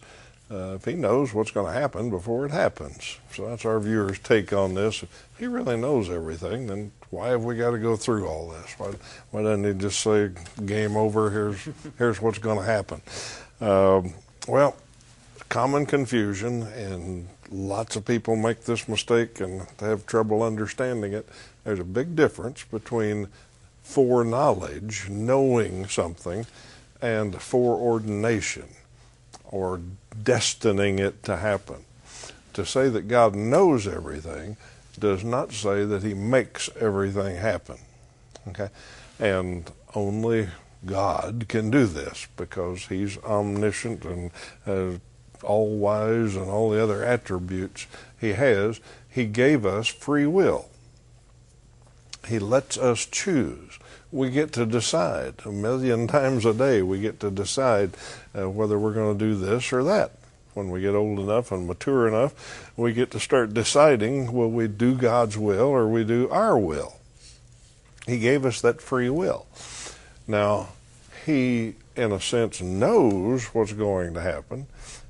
uh, 0.50 0.74
if 0.74 0.84
he 0.84 0.94
knows 0.94 1.34
what's 1.34 1.50
going 1.50 1.66
to 1.66 1.78
happen 1.78 2.08
before 2.10 2.46
it 2.46 2.52
happens. 2.52 3.18
So 3.32 3.48
that's 3.48 3.64
our 3.64 3.80
viewer's 3.80 4.18
take 4.18 4.52
on 4.52 4.74
this. 4.74 5.02
If 5.02 5.26
he 5.38 5.46
really 5.46 5.76
knows 5.76 6.08
everything, 6.08 6.66
then 6.66 6.92
why 7.10 7.28
have 7.28 7.44
we 7.44 7.56
got 7.56 7.72
to 7.72 7.78
go 7.78 7.96
through 7.96 8.28
all 8.28 8.48
this? 8.48 8.74
Why, 8.78 8.92
why 9.30 9.42
doesn't 9.42 9.64
he 9.64 9.74
just 9.74 10.00
say, 10.00 10.30
game 10.64 10.96
over, 10.96 11.30
here's, 11.30 11.68
here's 11.98 12.22
what's 12.22 12.38
going 12.38 12.58
to 12.58 12.64
happen? 12.64 13.00
Um, 13.60 14.14
well, 14.46 14.76
common 15.48 15.86
confusion, 15.86 16.62
and 16.62 17.28
lots 17.50 17.96
of 17.96 18.04
people 18.04 18.36
make 18.36 18.62
this 18.62 18.88
mistake 18.88 19.40
and 19.40 19.66
have 19.80 20.06
trouble 20.06 20.42
understanding 20.42 21.12
it. 21.12 21.28
There's 21.64 21.80
a 21.80 21.84
big 21.84 22.14
difference 22.14 22.64
between 22.64 23.28
foreknowledge, 23.82 25.08
knowing 25.08 25.86
something, 25.86 26.46
and 27.02 27.34
foreordination 27.34 28.68
or 29.44 29.80
destining 30.22 30.98
it 30.98 31.22
to 31.24 31.36
happen. 31.36 31.84
To 32.54 32.64
say 32.64 32.88
that 32.88 33.08
God 33.08 33.34
knows 33.34 33.86
everything 33.86 34.56
does 34.98 35.22
not 35.22 35.52
say 35.52 35.84
that 35.84 36.02
He 36.02 36.14
makes 36.14 36.70
everything 36.80 37.36
happen. 37.36 37.78
Okay? 38.48 38.70
And 39.18 39.70
only 39.94 40.48
God 40.84 41.46
can 41.48 41.70
do 41.70 41.86
this 41.86 42.26
because 42.36 42.86
He's 42.86 43.18
omniscient 43.18 44.04
and 44.04 44.30
uh, 44.66 44.98
all 45.42 45.76
wise 45.76 46.34
and 46.34 46.48
all 46.48 46.70
the 46.70 46.82
other 46.82 47.04
attributes 47.04 47.86
He 48.18 48.32
has. 48.32 48.80
He 49.08 49.26
gave 49.26 49.66
us 49.66 49.86
free 49.86 50.26
will. 50.26 50.68
He 52.26 52.38
lets 52.38 52.76
us 52.76 53.06
choose. 53.06 53.78
We 54.12 54.30
get 54.30 54.52
to 54.52 54.66
decide 54.66 55.34
a 55.44 55.50
million 55.50 56.06
times 56.06 56.44
a 56.44 56.54
day. 56.54 56.82
We 56.82 57.00
get 57.00 57.20
to 57.20 57.30
decide 57.30 57.96
uh, 58.38 58.48
whether 58.48 58.78
we're 58.78 58.94
going 58.94 59.18
to 59.18 59.24
do 59.24 59.34
this 59.34 59.72
or 59.72 59.82
that. 59.84 60.12
when 60.56 60.70
we 60.70 60.80
get 60.80 60.94
old 60.94 61.18
enough 61.18 61.52
and 61.52 61.66
mature 61.66 62.08
enough, 62.08 62.72
we 62.78 62.94
get 62.94 63.10
to 63.10 63.20
start 63.20 63.52
deciding 63.52 64.32
will 64.32 64.50
we 64.50 64.66
do 64.66 64.94
God's 64.94 65.36
will 65.36 65.68
or 65.68 65.86
we 65.86 66.02
do 66.02 66.30
our 66.30 66.58
will. 66.58 66.96
He 68.06 68.18
gave 68.18 68.46
us 68.46 68.62
that 68.62 68.80
free 68.80 69.10
will. 69.10 69.46
Now, 70.26 70.70
He, 71.26 71.74
in 71.94 72.10
a 72.10 72.20
sense, 72.20 72.62
knows 72.62 73.46
what's 73.46 73.74
going 73.74 74.14
to 74.14 74.20
happen, 74.22 74.66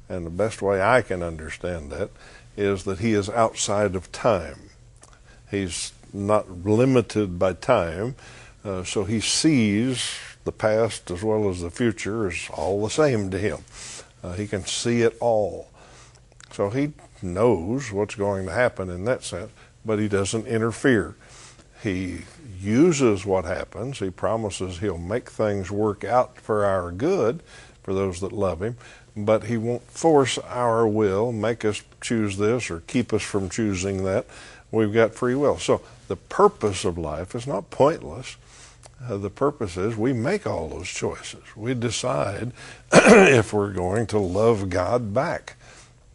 and 0.09 0.27
the 0.27 0.31
best 0.31 0.61
way 0.63 0.83
I 0.83 1.03
can 1.03 1.23
understand 1.23 1.93
that 1.93 2.11
is 2.57 2.83
that 2.85 2.99
He 2.99 3.13
is 3.13 3.31
outside 3.31 3.95
of 3.95 4.11
time. 4.11 4.71
He's 5.49 5.93
not 6.13 6.65
limited 6.65 7.39
by 7.39 7.53
time, 7.55 8.15
uh, 8.65 8.85
so 8.85 9.05
He 9.05 9.21
sees 9.21 10.19
the 10.45 10.53
past 10.53 11.11
as 11.11 11.23
well 11.23 11.49
as 11.49 11.61
the 11.61 11.71
future 11.71 12.29
is 12.29 12.49
all 12.53 12.83
the 12.83 12.91
same 12.91 13.31
to 13.31 13.39
Him. 13.39 13.59
Uh, 14.23 14.33
he 14.33 14.47
can 14.47 14.65
see 14.65 15.03
it 15.03 15.17
all. 15.21 15.69
So 16.51 16.71
he 16.71 16.93
knows 17.23 17.93
what's 17.93 18.15
going 18.15 18.47
to 18.47 18.53
happen 18.53 18.91
in 18.91 19.05
that 19.05 19.23
sense, 19.23 19.53
but 19.85 19.99
he 19.99 20.09
doesn't 20.09 20.47
interfere. 20.47 21.15
He 21.83 22.23
uses 22.61 23.25
what 23.25 23.45
happens. 23.45 23.99
He 23.99 24.11
promises 24.11 24.79
he'll 24.79 24.99
make 24.99 25.31
things 25.31 25.71
work 25.71 26.03
out 26.03 26.41
for 26.41 26.65
our 26.65 26.91
good, 26.91 27.43
for 27.83 27.95
those 27.95 28.21
that 28.21 28.33
love 28.33 28.63
him, 28.63 28.77
but 29.17 29.45
he 29.45 29.57
won't 29.57 29.83
force 29.83 30.39
our 30.39 30.89
will, 30.89 31.31
make 31.31 31.65
us 31.65 31.83
choose 32.01 32.37
this 32.37 32.71
or 32.71 32.81
keep 32.81 33.13
us 33.13 33.23
from 33.23 33.49
choosing 33.49 34.03
that. 34.05 34.27
We've 34.73 34.93
got 34.93 35.15
free 35.15 35.37
will. 35.37 35.59
So 35.59 35.83
the 36.09 36.17
purpose 36.17 36.85
of 36.85 36.99
life 36.99 37.35
is 37.35 37.47
not 37.47 37.71
pointless. 37.71 38.37
Uh, 39.05 39.17
the 39.19 39.31
purpose 39.31 39.77
is 39.77 39.97
we 39.97 40.13
make 40.13 40.47
all 40.47 40.69
those 40.69 40.89
choices. 40.89 41.43
We 41.55 41.75
decide 41.75 42.53
if 42.93 43.53
we're 43.53 43.73
going 43.73 44.07
to 44.09 44.19
love 44.19 44.71
God 44.71 45.13
back. 45.13 45.57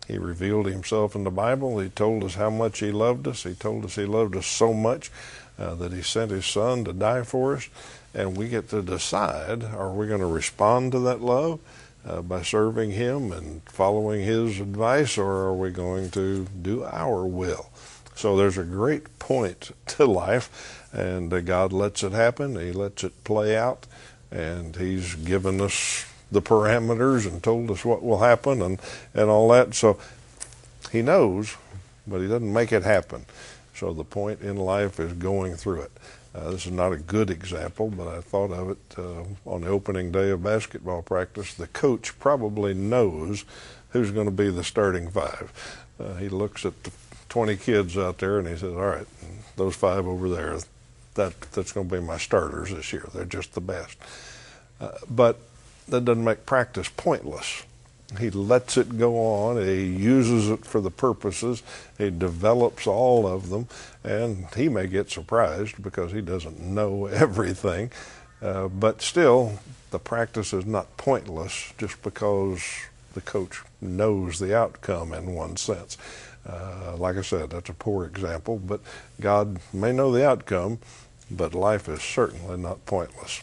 He 0.07 0.17
revealed 0.17 0.65
himself 0.65 1.15
in 1.15 1.23
the 1.23 1.31
Bible. 1.31 1.79
He 1.79 1.89
told 1.89 2.23
us 2.23 2.35
how 2.35 2.49
much 2.49 2.79
he 2.79 2.91
loved 2.91 3.27
us. 3.27 3.43
He 3.43 3.53
told 3.53 3.85
us 3.85 3.95
he 3.95 4.05
loved 4.05 4.35
us 4.35 4.45
so 4.45 4.73
much 4.73 5.11
uh, 5.57 5.75
that 5.75 5.93
he 5.93 6.01
sent 6.01 6.31
his 6.31 6.45
son 6.45 6.83
to 6.85 6.93
die 6.93 7.23
for 7.23 7.55
us. 7.55 7.69
And 8.13 8.35
we 8.35 8.49
get 8.49 8.69
to 8.69 8.81
decide 8.81 9.63
are 9.63 9.91
we 9.91 10.07
going 10.07 10.19
to 10.19 10.25
respond 10.25 10.91
to 10.93 10.99
that 10.99 11.21
love 11.21 11.59
uh, 12.05 12.21
by 12.21 12.41
serving 12.41 12.91
him 12.91 13.31
and 13.31 13.61
following 13.65 14.21
his 14.21 14.59
advice, 14.59 15.17
or 15.17 15.31
are 15.31 15.53
we 15.53 15.69
going 15.69 16.09
to 16.11 16.45
do 16.61 16.83
our 16.83 17.25
will? 17.25 17.69
So 18.15 18.35
there's 18.35 18.57
a 18.57 18.63
great 18.63 19.17
point 19.19 19.71
to 19.87 20.05
life 20.05 20.81
and 20.93 21.31
uh, 21.33 21.41
God 21.41 21.71
lets 21.71 22.03
it 22.03 22.11
happen. 22.11 22.55
He 22.59 22.71
lets 22.71 23.03
it 23.03 23.23
play 23.23 23.55
out, 23.55 23.87
and 24.29 24.75
He's 24.75 25.15
given 25.15 25.61
us 25.61 26.05
the 26.31 26.41
parameters 26.41 27.25
and 27.25 27.43
told 27.43 27.69
us 27.71 27.83
what 27.83 28.03
will 28.03 28.19
happen 28.19 28.61
and 28.61 28.79
and 29.13 29.29
all 29.29 29.49
that. 29.49 29.73
So 29.73 29.97
He 30.91 31.01
knows, 31.01 31.55
but 32.07 32.21
He 32.21 32.27
doesn't 32.27 32.53
make 32.53 32.71
it 32.71 32.83
happen. 32.83 33.25
So 33.73 33.93
the 33.93 34.03
point 34.03 34.41
in 34.41 34.57
life 34.57 34.99
is 34.99 35.13
going 35.13 35.55
through 35.55 35.81
it. 35.81 35.91
Uh, 36.33 36.51
this 36.51 36.65
is 36.65 36.71
not 36.71 36.93
a 36.93 36.97
good 36.97 37.29
example, 37.29 37.89
but 37.89 38.07
I 38.07 38.21
thought 38.21 38.51
of 38.51 38.69
it 38.69 38.77
uh, 38.97 39.23
on 39.49 39.61
the 39.61 39.67
opening 39.67 40.11
day 40.11 40.29
of 40.29 40.43
basketball 40.43 41.01
practice. 41.01 41.53
The 41.53 41.67
coach 41.67 42.17
probably 42.19 42.73
knows 42.73 43.43
who's 43.89 44.11
going 44.11 44.27
to 44.27 44.31
be 44.31 44.49
the 44.49 44.63
starting 44.63 45.09
five. 45.09 45.51
Uh, 45.99 46.13
he 46.15 46.29
looks 46.29 46.65
at 46.65 46.83
the 46.83 46.91
20 47.31 47.55
kids 47.55 47.97
out 47.97 48.17
there 48.17 48.39
and 48.39 48.47
he 48.47 48.55
says, 48.57 48.73
All 48.73 48.85
right, 48.85 49.07
those 49.55 49.73
five 49.73 50.05
over 50.05 50.27
there, 50.27 50.57
that 51.13 51.39
that's 51.53 51.71
going 51.71 51.87
to 51.87 51.95
be 51.95 52.01
my 52.05 52.17
starters 52.17 52.71
this 52.71 52.91
year. 52.91 53.07
They're 53.13 53.23
just 53.23 53.53
the 53.53 53.61
best. 53.61 53.97
Uh, 54.81 54.91
but 55.09 55.39
that 55.87 56.03
doesn't 56.03 56.25
make 56.25 56.45
practice 56.45 56.89
pointless. 56.89 57.63
He 58.19 58.29
lets 58.29 58.75
it 58.75 58.97
go 58.97 59.15
on. 59.15 59.65
He 59.65 59.85
uses 59.85 60.49
it 60.49 60.65
for 60.65 60.81
the 60.81 60.91
purposes. 60.91 61.63
He 61.97 62.09
develops 62.09 62.85
all 62.85 63.25
of 63.25 63.49
them, 63.49 63.69
and 64.03 64.47
he 64.53 64.67
may 64.67 64.87
get 64.87 65.09
surprised 65.09 65.81
because 65.81 66.11
he 66.11 66.19
doesn't 66.19 66.59
know 66.59 67.05
everything. 67.13 67.91
Uh, 68.41 68.67
but 68.67 69.01
still, 69.01 69.59
the 69.91 69.99
practice 69.99 70.51
is 70.51 70.65
not 70.65 70.97
pointless 70.97 71.71
just 71.77 72.01
because 72.01 72.61
the 73.13 73.21
coach 73.21 73.61
knows 73.79 74.39
the 74.39 74.53
outcome 74.53 75.13
in 75.13 75.33
one 75.33 75.55
sense. 75.55 75.97
Uh, 76.47 76.95
like 76.97 77.17
I 77.17 77.21
said, 77.21 77.51
that's 77.51 77.69
a 77.69 77.73
poor 77.73 78.05
example, 78.05 78.57
but 78.57 78.81
God 79.19 79.59
may 79.73 79.91
know 79.91 80.11
the 80.11 80.27
outcome, 80.27 80.79
but 81.29 81.53
life 81.53 81.87
is 81.87 82.01
certainly 82.01 82.57
not 82.57 82.85
pointless. 82.85 83.41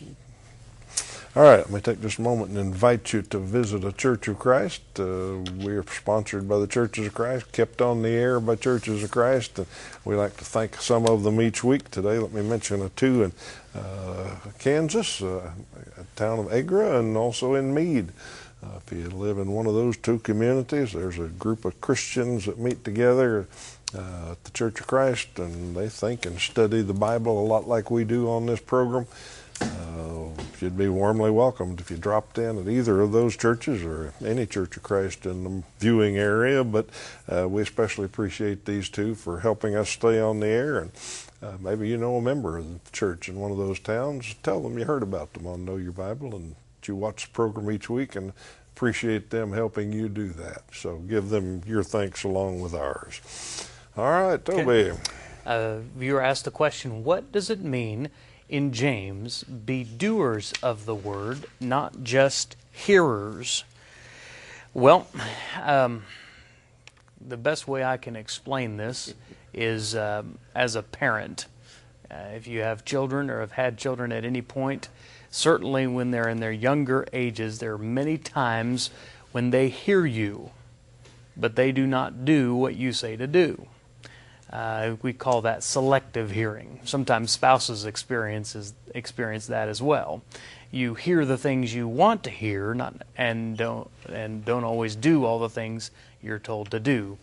All 1.37 1.45
right, 1.45 1.59
let 1.59 1.71
me 1.71 1.81
take 1.81 2.01
just 2.01 2.19
a 2.19 2.23
moment 2.23 2.51
and 2.51 2.59
invite 2.59 3.13
you 3.13 3.23
to 3.23 3.39
visit 3.39 3.85
a 3.85 3.93
Church 3.93 4.27
of 4.27 4.39
Christ. 4.39 4.81
Uh, 4.99 5.37
we 5.59 5.73
are 5.73 5.85
sponsored 5.85 6.49
by 6.49 6.59
the 6.59 6.67
Churches 6.67 7.07
of 7.07 7.15
Christ, 7.15 7.53
kept 7.53 7.81
on 7.81 8.03
the 8.03 8.09
air 8.09 8.41
by 8.41 8.57
Churches 8.57 9.05
of 9.05 9.11
Christ, 9.11 9.59
and 9.59 9.69
we 10.05 10.17
like 10.17 10.37
to 10.39 10.45
thank 10.45 10.81
some 10.81 11.07
of 11.07 11.23
them 11.23 11.41
each 11.41 11.63
week. 11.63 11.91
Today, 11.91 12.19
let 12.19 12.33
me 12.33 12.43
mention 12.43 12.83
a 12.83 12.89
two 12.89 13.23
in 13.23 13.33
uh, 13.75 14.35
Kansas, 14.59 15.23
uh, 15.23 15.53
town 16.17 16.41
of 16.41 16.53
Agra, 16.53 16.99
and 16.99 17.17
also 17.17 17.55
in 17.55 17.73
Meade. 17.73 18.09
Uh, 18.63 18.79
if 18.85 18.93
you 18.93 19.09
live 19.11 19.39
in 19.39 19.53
one 19.53 19.67
of 19.67 19.75
those 19.75 19.97
two 19.97 20.19
communities, 20.19 20.93
there's 20.93 21.19
a 21.19 21.29
group 21.29 21.65
of 21.65 21.81
Christians 21.81 22.47
that 22.47 22.59
meet 22.59 22.85
together 22.85 23.47
uh, 23.95 24.33
at 24.33 24.45
the 24.45 24.51
Church 24.51 24.81
of 24.81 24.87
Christ, 24.87 25.39
and 25.39 25.77
they 25.77 25.89
think 25.89 26.27
and 26.27 26.39
study 26.39 26.83
the 26.83 26.95
Bible 26.95 27.41
a 27.41 27.47
lot 27.47 27.69
like 27.69 27.91
we 27.91 28.05
do 28.05 28.29
on 28.29 28.47
this 28.47 28.61
program. 28.61 29.07
Uh, 29.61 30.29
you'd 30.61 30.77
be 30.77 30.89
warmly 30.89 31.31
welcomed 31.31 31.81
if 31.81 31.91
you 31.91 31.97
dropped 31.97 32.39
in 32.39 32.59
at 32.59 32.69
either 32.69 33.01
of 33.01 33.13
those 33.13 33.37
churches 33.37 33.83
or 33.83 34.13
any 34.25 34.47
Church 34.47 34.77
of 34.77 34.83
Christ 34.83 35.27
in 35.27 35.45
the 35.45 35.63
viewing 35.79 36.17
area. 36.17 36.65
But 36.65 36.89
uh, 37.29 37.49
we 37.49 37.63
especially 37.63 38.05
appreciate 38.05 38.65
these 38.65 38.89
two 38.89 39.15
for 39.15 39.41
helping 39.41 39.75
us 39.77 39.89
stay 39.89 40.21
on 40.21 40.41
the 40.41 40.49
air. 40.49 40.79
And 40.79 40.91
uh, 41.43 41.53
maybe 41.61 41.89
you 41.89 41.97
know 41.97 42.17
a 42.17 42.23
member 42.23 42.59
of 42.59 42.85
the 42.85 42.91
church 42.91 43.29
in 43.29 43.37
one 43.37 43.51
of 43.51 43.57
those 43.57 43.79
towns. 43.79 44.35
Tell 44.43 44.61
them 44.61 44.79
you 44.79 44.85
heard 44.85 45.03
about 45.03 45.33
them 45.33 45.47
on 45.47 45.65
Know 45.65 45.77
Your 45.77 45.93
Bible 45.93 46.35
and 46.35 46.55
you 46.87 46.95
watch 46.95 47.25
the 47.25 47.31
program 47.31 47.71
each 47.71 47.91
week 47.91 48.15
and 48.15 48.33
appreciate 48.77 49.31
them 49.31 49.53
helping 49.53 49.93
you 49.93 50.09
do 50.09 50.29
that. 50.29 50.63
So 50.73 50.99
give 50.99 51.31
them 51.31 51.63
your 51.67 51.83
thanks 51.83 52.23
along 52.23 52.61
with 52.61 52.75
ours. 52.75 53.69
All 53.97 54.05
right, 54.05 54.45
Toby. 54.45 54.93
Uh, 55.45 55.79
viewer 55.97 56.21
asked 56.21 56.45
the 56.45 56.51
question 56.53 57.03
What 57.03 57.33
does 57.33 57.51
it 57.51 57.61
mean 57.61 58.11
in 58.49 58.73
James, 58.73 59.43
be 59.45 59.83
doers 59.83 60.53
of 60.63 60.87
the 60.87 60.95
word, 60.95 61.47
not 61.61 62.03
just 62.03 62.57
hearers? 62.71 63.65
Well, 64.73 65.07
um, 65.61 66.05
the 67.21 67.37
best 67.37 67.67
way 67.67 67.83
I 67.83 67.97
can 67.97 68.15
explain 68.15 68.77
this 68.77 69.15
is 69.53 69.97
um, 69.97 70.39
as 70.55 70.77
a 70.77 70.83
parent. 70.83 71.47
Uh, 72.11 72.15
if 72.35 72.47
you 72.47 72.61
have 72.61 72.85
children 72.85 73.29
or 73.29 73.41
have 73.41 73.53
had 73.53 73.77
children 73.77 74.13
at 74.13 74.25
any 74.25 74.41
point, 74.41 74.89
certainly 75.31 75.87
when 75.87 76.11
they're 76.11 76.29
in 76.29 76.41
their 76.41 76.53
younger 76.53 77.07
ages, 77.13 77.59
there 77.59 77.75
are 77.75 77.79
many 77.79 78.19
times 78.19 78.91
when 79.33 79.51
they 79.51 79.69
hear 79.69 80.07
you, 80.07 80.51
but 81.37 81.57
they 81.57 81.73
do 81.73 81.87
not 81.87 82.25
do 82.25 82.55
what 82.55 82.77
you 82.77 82.93
say 82.93 83.17
to 83.17 83.27
do. 83.27 83.67
Uh, 84.53 84.97
we 85.03 85.13
call 85.13 85.43
that 85.43 85.63
selective 85.63 86.31
hearing. 86.31 86.81
Sometimes 86.85 87.31
spouses 87.31 87.85
experiences 87.85 88.73
experience 88.95 89.47
that 89.47 89.69
as 89.69 89.83
well. 89.83 90.23
You 90.71 90.95
hear 90.95 91.25
the 91.25 91.37
things 91.37 91.75
you 91.75 91.87
want 91.87 92.25
to 92.25 92.31
hear, 92.31 92.73
not 92.73 92.95
and 93.17 93.57
don't 93.57 93.91
and 94.09 94.45
don't 94.45 94.65
always 94.65 94.97
do 94.97 95.25
all 95.25 95.39
the 95.39 95.51
things 95.51 95.91
you're 96.23 96.39
told 96.39 96.71
to 96.71 96.81
do. 96.81 97.19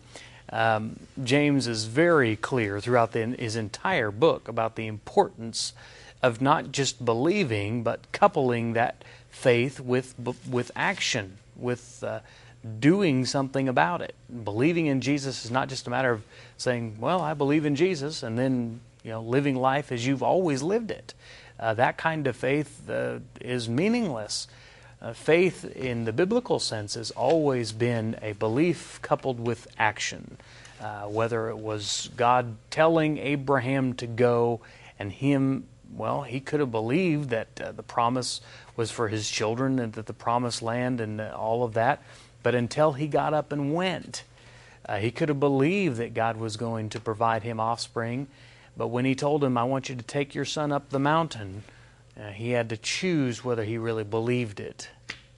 Um, 0.50 1.00
James 1.24 1.66
is 1.66 1.86
very 1.86 2.36
clear 2.36 2.80
throughout 2.80 3.10
the, 3.10 3.26
his 3.26 3.56
entire 3.56 4.12
book 4.12 4.46
about 4.46 4.76
the 4.76 4.86
importance 4.86 5.72
of 6.26 6.42
not 6.42 6.72
just 6.72 7.04
believing, 7.04 7.82
but 7.82 8.00
coupling 8.12 8.72
that 8.72 9.04
faith 9.30 9.78
with 9.80 10.14
with 10.50 10.70
action, 10.74 11.38
with 11.56 12.02
uh, 12.02 12.20
doing 12.80 13.24
something 13.24 13.68
about 13.68 14.00
it. 14.00 14.14
Believing 14.44 14.86
in 14.86 15.00
Jesus 15.00 15.44
is 15.44 15.50
not 15.50 15.68
just 15.68 15.86
a 15.86 15.90
matter 15.90 16.10
of 16.10 16.22
saying, 16.58 16.96
"Well, 16.98 17.20
I 17.20 17.34
believe 17.34 17.64
in 17.64 17.76
Jesus," 17.76 18.22
and 18.22 18.38
then 18.38 18.80
you 19.04 19.12
know 19.12 19.22
living 19.22 19.54
life 19.54 19.92
as 19.92 20.06
you've 20.06 20.22
always 20.22 20.62
lived 20.62 20.90
it. 20.90 21.14
Uh, 21.58 21.74
that 21.74 21.96
kind 21.96 22.26
of 22.26 22.36
faith 22.36 22.90
uh, 22.90 23.20
is 23.40 23.68
meaningless. 23.68 24.48
Uh, 25.00 25.12
faith, 25.12 25.64
in 25.76 26.04
the 26.06 26.12
biblical 26.12 26.58
sense, 26.58 26.94
has 26.94 27.10
always 27.12 27.70
been 27.70 28.16
a 28.20 28.32
belief 28.32 28.98
coupled 29.02 29.38
with 29.38 29.68
action. 29.78 30.38
Uh, 30.80 31.04
whether 31.04 31.48
it 31.48 31.56
was 31.56 32.10
God 32.16 32.56
telling 32.70 33.16
Abraham 33.16 33.94
to 33.94 34.06
go 34.06 34.60
and 34.98 35.10
him 35.12 35.64
well, 35.94 36.22
he 36.22 36.40
could 36.40 36.60
have 36.60 36.70
believed 36.70 37.30
that 37.30 37.60
uh, 37.60 37.72
the 37.72 37.82
promise 37.82 38.40
was 38.76 38.90
for 38.90 39.08
his 39.08 39.30
children 39.30 39.78
and 39.78 39.92
that 39.94 40.06
the 40.06 40.12
promised 40.12 40.62
land 40.62 41.00
and 41.00 41.20
uh, 41.20 41.34
all 41.36 41.62
of 41.64 41.74
that. 41.74 42.02
But 42.42 42.54
until 42.54 42.92
he 42.92 43.06
got 43.06 43.34
up 43.34 43.52
and 43.52 43.74
went, 43.74 44.24
uh, 44.88 44.98
he 44.98 45.10
could 45.10 45.28
have 45.28 45.40
believed 45.40 45.96
that 45.96 46.14
God 46.14 46.36
was 46.36 46.56
going 46.56 46.88
to 46.90 47.00
provide 47.00 47.42
him 47.42 47.58
offspring. 47.58 48.28
But 48.76 48.88
when 48.88 49.04
he 49.04 49.14
told 49.14 49.42
him, 49.42 49.56
I 49.56 49.64
want 49.64 49.88
you 49.88 49.96
to 49.96 50.02
take 50.02 50.34
your 50.34 50.44
son 50.44 50.70
up 50.70 50.90
the 50.90 50.98
mountain, 50.98 51.64
uh, 52.18 52.30
he 52.30 52.50
had 52.50 52.68
to 52.70 52.76
choose 52.76 53.44
whether 53.44 53.64
he 53.64 53.78
really 53.78 54.04
believed 54.04 54.60
it 54.60 54.90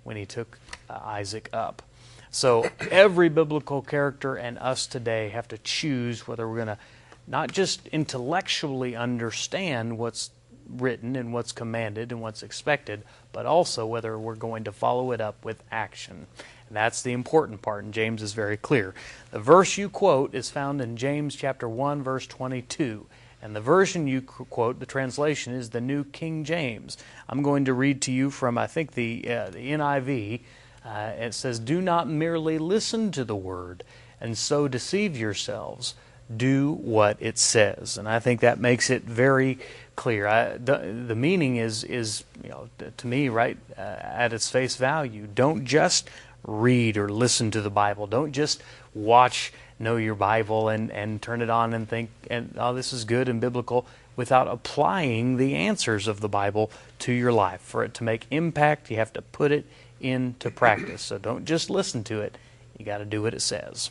when 0.05 0.17
he 0.17 0.27
took 0.27 0.59
uh, 0.91 0.99
Isaac 1.03 1.49
up. 1.53 1.83
So 2.31 2.69
every 2.91 3.29
biblical 3.29 3.81
character 3.81 4.37
and 4.37 4.59
us 4.59 4.87
today 4.87 5.31
have 5.31 5.49
to 5.49 5.59
choose 5.59 6.27
whether 6.27 6.49
we're 6.49 6.57
going 6.57 6.67
to 6.69 6.79
not 7.27 7.53
just 7.53 7.87
intellectually 7.89 8.97
understand 8.97 9.99
what's 9.99 10.31
written 10.69 11.17
and 11.17 11.33
what's 11.33 11.53
commanded 11.53 12.13
and 12.13 12.21
what's 12.21 12.43
expected, 12.43 13.03
but 13.33 13.47
also 13.47 13.87
whether 13.87 14.19
we're 14.19 14.35
going 14.35 14.65
to 14.65 14.73
follow 14.73 15.13
it 15.13 15.21
up 15.21 15.45
with 15.45 15.63
action. 15.71 16.27
And 16.69 16.77
that's 16.77 17.03
the 17.03 17.13
important 17.13 17.63
part, 17.63 17.85
and 17.85 17.95
James 17.95 18.23
is 18.23 18.35
very 18.35 18.57
clear. 18.57 18.95
The 19.31 19.39
verse 19.39 19.79
you 19.79 19.89
quote 19.89 20.35
is 20.35 20.51
found 20.51 20.81
in 20.81 20.97
James 20.97 21.35
chapter 21.35 21.69
1 21.69 22.03
verse 22.03 22.27
22. 22.27 23.07
And 23.41 23.55
the 23.55 23.61
version 23.61 24.09
you 24.09 24.21
quote, 24.21 24.81
the 24.81 24.87
translation 24.87 25.53
is 25.53 25.71
the 25.71 25.81
New 25.81 26.05
King 26.05 26.45
James. 26.45 26.99
I'm 27.29 27.43
going 27.43 27.65
to 27.67 27.73
read 27.73 28.03
to 28.03 28.13
you 28.13 28.31
from, 28.31 28.59
I 28.59 28.67
think, 28.67 28.93
the, 28.93 29.25
uh, 29.29 29.51
the 29.51 29.71
NIV. 29.71 30.41
Uh, 30.85 31.13
it 31.17 31.35
says, 31.35 31.61
Do 31.61 31.81
not 31.81 32.09
merely 32.09 32.59
listen 32.59 33.13
to 33.13 33.25
the 33.25 33.37
word 33.37 33.85
and 34.21 34.37
so 34.37 34.67
deceive 34.67 35.17
yourselves. 35.17 35.95
Do 36.35 36.73
what 36.73 37.17
it 37.21 37.39
says. 37.39 37.97
And 37.97 38.09
I 38.09 38.19
think 38.19 38.41
that 38.41 38.61
makes 38.61 38.91
it 38.91 39.03
very 39.03 39.59
clear. 39.97 40.27
I, 40.27 40.57
the, 40.57 41.05
the 41.07 41.15
meaning 41.15 41.57
is, 41.57 41.85
is 41.85 42.25
you 42.43 42.51
know, 42.51 42.69
to 42.97 43.07
me, 43.07 43.29
right 43.29 43.57
uh, 43.77 43.81
at 43.81 44.33
its 44.33 44.51
face 44.51 44.77
value. 44.77 45.27
Don't 45.27 45.65
just 45.65 46.09
read 46.45 46.97
or 46.97 47.09
listen 47.09 47.51
to 47.51 47.61
the 47.61 47.71
Bible. 47.71 48.07
Don't 48.07 48.33
just 48.33 48.63
watch 48.95 49.53
Know 49.79 49.97
Your 49.97 50.15
Bible 50.15 50.69
and, 50.69 50.91
and 50.91 51.23
turn 51.23 51.41
it 51.41 51.51
on 51.51 51.73
and 51.73 51.89
think, 51.89 52.11
and 52.31 52.55
oh, 52.59 52.75
this 52.75 52.93
is 52.93 53.05
good 53.05 53.29
and 53.29 53.41
biblical, 53.41 53.87
without 54.17 54.49
applying 54.49 55.37
the 55.37 55.55
answers 55.55 56.09
of 56.09 56.21
the 56.21 56.29
Bible 56.29 56.71
to 57.01 57.13
your 57.13 57.33
life. 57.33 57.61
For 57.61 57.85
it 57.85 57.95
to 57.95 58.05
make 58.05 58.27
impact, 58.31 58.91
you 58.91 58.97
have 58.97 59.13
to 59.13 59.23
put 59.23 59.53
it 59.53 59.67
into 60.01 60.51
practice. 60.51 61.03
So 61.03 61.19
don't 61.19 61.45
just 61.45 61.71
listen 61.71 62.03
to 62.05 62.21
it, 62.21 62.37
you 62.77 62.85
got 62.85 62.99
to 62.99 63.05
do 63.05 63.23
what 63.23 63.35
it 63.35 63.43
says. 63.43 63.91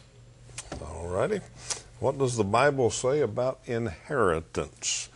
All 0.82 1.08
righty. 1.08 1.40
What 2.00 2.20
does 2.20 2.38
the 2.38 2.44
Bible 2.44 2.92
say 2.92 3.22
about 3.22 3.60
inheritance? 3.66 5.10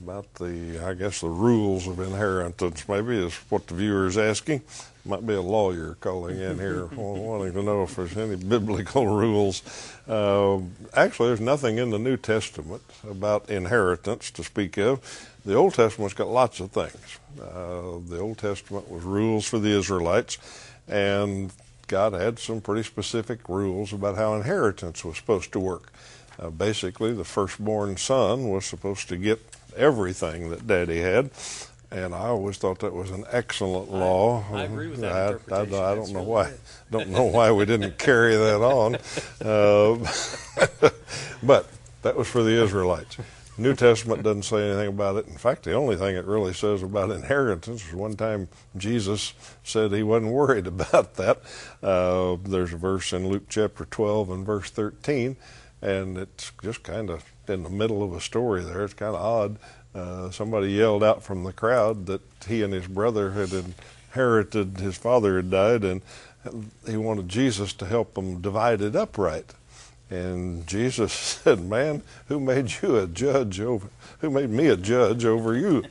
About 0.00 0.32
the, 0.34 0.80
I 0.84 0.94
guess, 0.94 1.20
the 1.20 1.28
rules 1.28 1.88
of 1.88 1.98
inheritance, 1.98 2.88
maybe, 2.88 3.16
is 3.16 3.34
what 3.48 3.66
the 3.66 3.74
viewer 3.74 4.06
is 4.06 4.16
asking. 4.16 4.62
Might 5.04 5.26
be 5.26 5.34
a 5.34 5.42
lawyer 5.42 5.96
calling 6.00 6.38
in 6.38 6.60
here 6.60 6.86
wanting 6.94 7.52
to 7.54 7.62
know 7.62 7.82
if 7.82 7.96
there's 7.96 8.16
any 8.16 8.36
biblical 8.36 9.06
rules. 9.16 9.62
Uh, 10.08 10.60
actually, 10.94 11.28
there's 11.28 11.40
nothing 11.40 11.78
in 11.78 11.90
the 11.90 11.98
New 11.98 12.16
Testament 12.16 12.82
about 13.08 13.50
inheritance 13.50 14.30
to 14.32 14.44
speak 14.44 14.76
of. 14.76 15.00
The 15.44 15.54
Old 15.54 15.74
Testament's 15.74 16.14
got 16.14 16.28
lots 16.28 16.60
of 16.60 16.70
things. 16.70 17.18
Uh, 17.40 17.98
the 18.08 18.20
Old 18.20 18.38
Testament 18.38 18.88
was 18.88 19.02
rules 19.02 19.44
for 19.44 19.58
the 19.58 19.76
Israelites, 19.76 20.38
and 20.86 21.52
God 21.92 22.14
had 22.14 22.38
some 22.38 22.62
pretty 22.62 22.82
specific 22.82 23.46
rules 23.50 23.92
about 23.92 24.16
how 24.16 24.34
inheritance 24.34 25.04
was 25.04 25.18
supposed 25.18 25.52
to 25.52 25.60
work. 25.60 25.92
Uh, 26.38 26.48
basically, 26.48 27.12
the 27.12 27.22
firstborn 27.22 27.98
son 27.98 28.48
was 28.48 28.64
supposed 28.64 29.10
to 29.10 29.18
get 29.18 29.38
everything 29.76 30.48
that 30.48 30.66
daddy 30.66 31.00
had 31.00 31.30
and 31.92 32.14
I 32.14 32.28
always 32.28 32.56
thought 32.56 32.78
that 32.78 32.94
was 32.94 33.10
an 33.10 33.26
excellent 33.30 33.92
law. 33.92 34.42
I, 34.50 34.60
I 34.60 34.62
agree 34.62 34.88
with 34.88 35.00
that 35.00 35.12
I, 35.12 35.26
interpretation. 35.26 35.74
I, 35.74 35.92
I 35.92 35.94
don't 35.94 36.12
know 36.12 36.20
really 36.20 36.30
why. 36.30 36.44
Good. 36.44 36.58
Don't 36.90 37.08
know 37.10 37.24
why 37.24 37.52
we 37.52 37.66
didn't 37.66 37.98
carry 37.98 38.34
that 38.34 38.62
on, 38.62 38.94
uh, 39.44 40.90
but 41.42 41.68
that 42.00 42.16
was 42.16 42.28
for 42.28 42.42
the 42.42 42.62
Israelites. 42.62 43.18
New 43.58 43.74
Testament 43.74 44.22
doesn't 44.22 44.44
say 44.44 44.70
anything 44.70 44.88
about 44.88 45.16
it. 45.16 45.26
In 45.26 45.36
fact, 45.36 45.64
the 45.64 45.74
only 45.74 45.96
thing 45.96 46.16
it 46.16 46.24
really 46.24 46.54
says 46.54 46.82
about 46.82 47.10
inheritance 47.10 47.86
is 47.86 47.92
one 47.92 48.16
time 48.16 48.48
Jesus 48.78 49.34
said 49.62 49.92
he 49.92 50.02
wasn't 50.02 50.32
worried 50.32 50.66
about 50.68 51.14
that. 51.16 51.42
Uh, 51.82 52.36
there's 52.42 52.72
a 52.72 52.78
verse 52.78 53.12
in 53.12 53.28
Luke 53.28 53.44
chapter 53.50 53.84
12 53.84 54.30
and 54.30 54.46
verse 54.46 54.70
13, 54.70 55.36
and 55.82 56.16
it's 56.16 56.50
just 56.62 56.82
kind 56.82 57.10
of 57.10 57.24
in 57.46 57.62
the 57.62 57.68
middle 57.70 58.02
of 58.02 58.14
a 58.14 58.20
story 58.20 58.62
there. 58.62 58.84
It's 58.84 58.94
kind 58.94 59.14
of 59.14 59.20
odd. 59.20 59.58
Uh, 59.94 60.30
somebody 60.30 60.72
yelled 60.72 61.04
out 61.04 61.22
from 61.22 61.44
the 61.44 61.52
crowd 61.52 62.06
that 62.06 62.22
he 62.46 62.62
and 62.62 62.72
his 62.72 62.86
brother 62.86 63.32
had 63.32 63.50
inherited, 63.52 64.78
his 64.78 64.96
father 64.96 65.36
had 65.36 65.50
died, 65.50 65.84
and 65.84 66.00
he 66.86 66.96
wanted 66.96 67.28
Jesus 67.28 67.74
to 67.74 67.84
help 67.84 68.14
them 68.14 68.40
divide 68.40 68.80
it 68.80 68.96
up 68.96 69.18
right. 69.18 69.52
And 70.12 70.66
Jesus 70.66 71.12
said, 71.42 71.60
"Man, 71.60 72.02
who 72.28 72.38
made 72.38 72.72
you 72.82 72.98
a 72.98 73.06
judge 73.06 73.60
over? 73.60 73.88
Who 74.20 74.30
made 74.30 74.50
me 74.50 74.68
a 74.68 74.76
judge 74.76 75.24
over 75.24 75.56
you? 75.56 75.84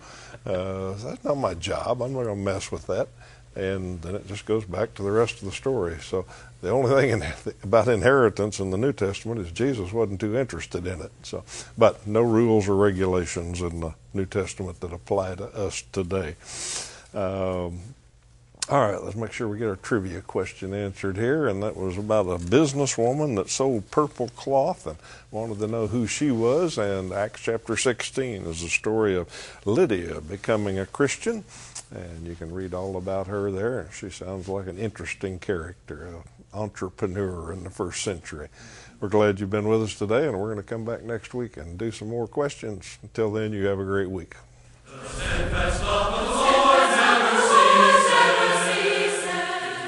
Uh, 0.45 0.93
that's 0.93 1.23
not 1.23 1.37
my 1.37 1.55
job. 1.55 2.01
I'm 2.01 2.13
not 2.13 2.23
going 2.23 2.35
to 2.37 2.43
mess 2.43 2.71
with 2.71 2.85
that." 2.87 3.07
And 3.53 4.01
then 4.01 4.15
it 4.15 4.27
just 4.27 4.45
goes 4.45 4.63
back 4.63 4.93
to 4.93 5.03
the 5.03 5.11
rest 5.11 5.39
of 5.39 5.45
the 5.45 5.51
story. 5.51 5.97
So 6.01 6.25
the 6.61 6.69
only 6.69 6.91
thing 6.91 7.09
in, 7.09 7.23
about 7.63 7.87
inheritance 7.87 8.59
in 8.59 8.69
the 8.69 8.77
New 8.77 8.93
Testament 8.93 9.41
is 9.41 9.51
Jesus 9.51 9.91
wasn't 9.91 10.19
too 10.19 10.37
interested 10.37 10.85
in 10.85 11.01
it. 11.01 11.11
So, 11.23 11.43
but 11.77 12.05
no 12.05 12.21
rules 12.21 12.69
or 12.69 12.75
regulations 12.75 13.61
in 13.61 13.79
the 13.79 13.93
New 14.13 14.25
Testament 14.25 14.79
that 14.81 14.93
apply 14.93 15.35
to 15.35 15.45
us 15.47 15.83
today. 15.91 16.35
Um, 17.13 17.81
all 18.71 18.89
right, 18.89 19.03
let's 19.03 19.17
make 19.17 19.33
sure 19.33 19.49
we 19.49 19.57
get 19.57 19.67
our 19.67 19.75
trivia 19.75 20.21
question 20.21 20.73
answered 20.73 21.17
here. 21.17 21.49
And 21.49 21.61
that 21.61 21.75
was 21.75 21.97
about 21.97 22.27
a 22.27 22.37
businesswoman 22.37 23.35
that 23.35 23.49
sold 23.49 23.91
purple 23.91 24.29
cloth 24.29 24.87
and 24.87 24.95
wanted 25.29 25.59
to 25.59 25.67
know 25.67 25.87
who 25.87 26.07
she 26.07 26.31
was. 26.31 26.77
And 26.77 27.11
Acts 27.11 27.41
chapter 27.41 27.75
16 27.75 28.45
is 28.45 28.61
the 28.61 28.69
story 28.69 29.13
of 29.13 29.27
Lydia 29.65 30.21
becoming 30.21 30.79
a 30.79 30.85
Christian. 30.85 31.43
And 31.93 32.25
you 32.25 32.33
can 32.35 32.53
read 32.53 32.73
all 32.73 32.95
about 32.95 33.27
her 33.27 33.51
there. 33.51 33.89
She 33.91 34.09
sounds 34.09 34.47
like 34.47 34.67
an 34.67 34.77
interesting 34.77 35.37
character, 35.37 36.05
an 36.05 36.23
entrepreneur 36.53 37.51
in 37.51 37.65
the 37.65 37.69
first 37.69 38.01
century. 38.01 38.47
We're 39.01 39.09
glad 39.09 39.41
you've 39.41 39.49
been 39.49 39.67
with 39.67 39.83
us 39.83 39.95
today, 39.95 40.29
and 40.29 40.39
we're 40.39 40.53
going 40.53 40.63
to 40.65 40.69
come 40.69 40.85
back 40.85 41.03
next 41.03 41.33
week 41.33 41.57
and 41.57 41.77
do 41.77 41.91
some 41.91 42.07
more 42.07 42.27
questions. 42.27 42.99
Until 43.03 43.33
then, 43.33 43.51
you 43.51 43.65
have 43.65 43.79
a 43.79 43.83
great 43.83 44.09
week. 44.09 44.35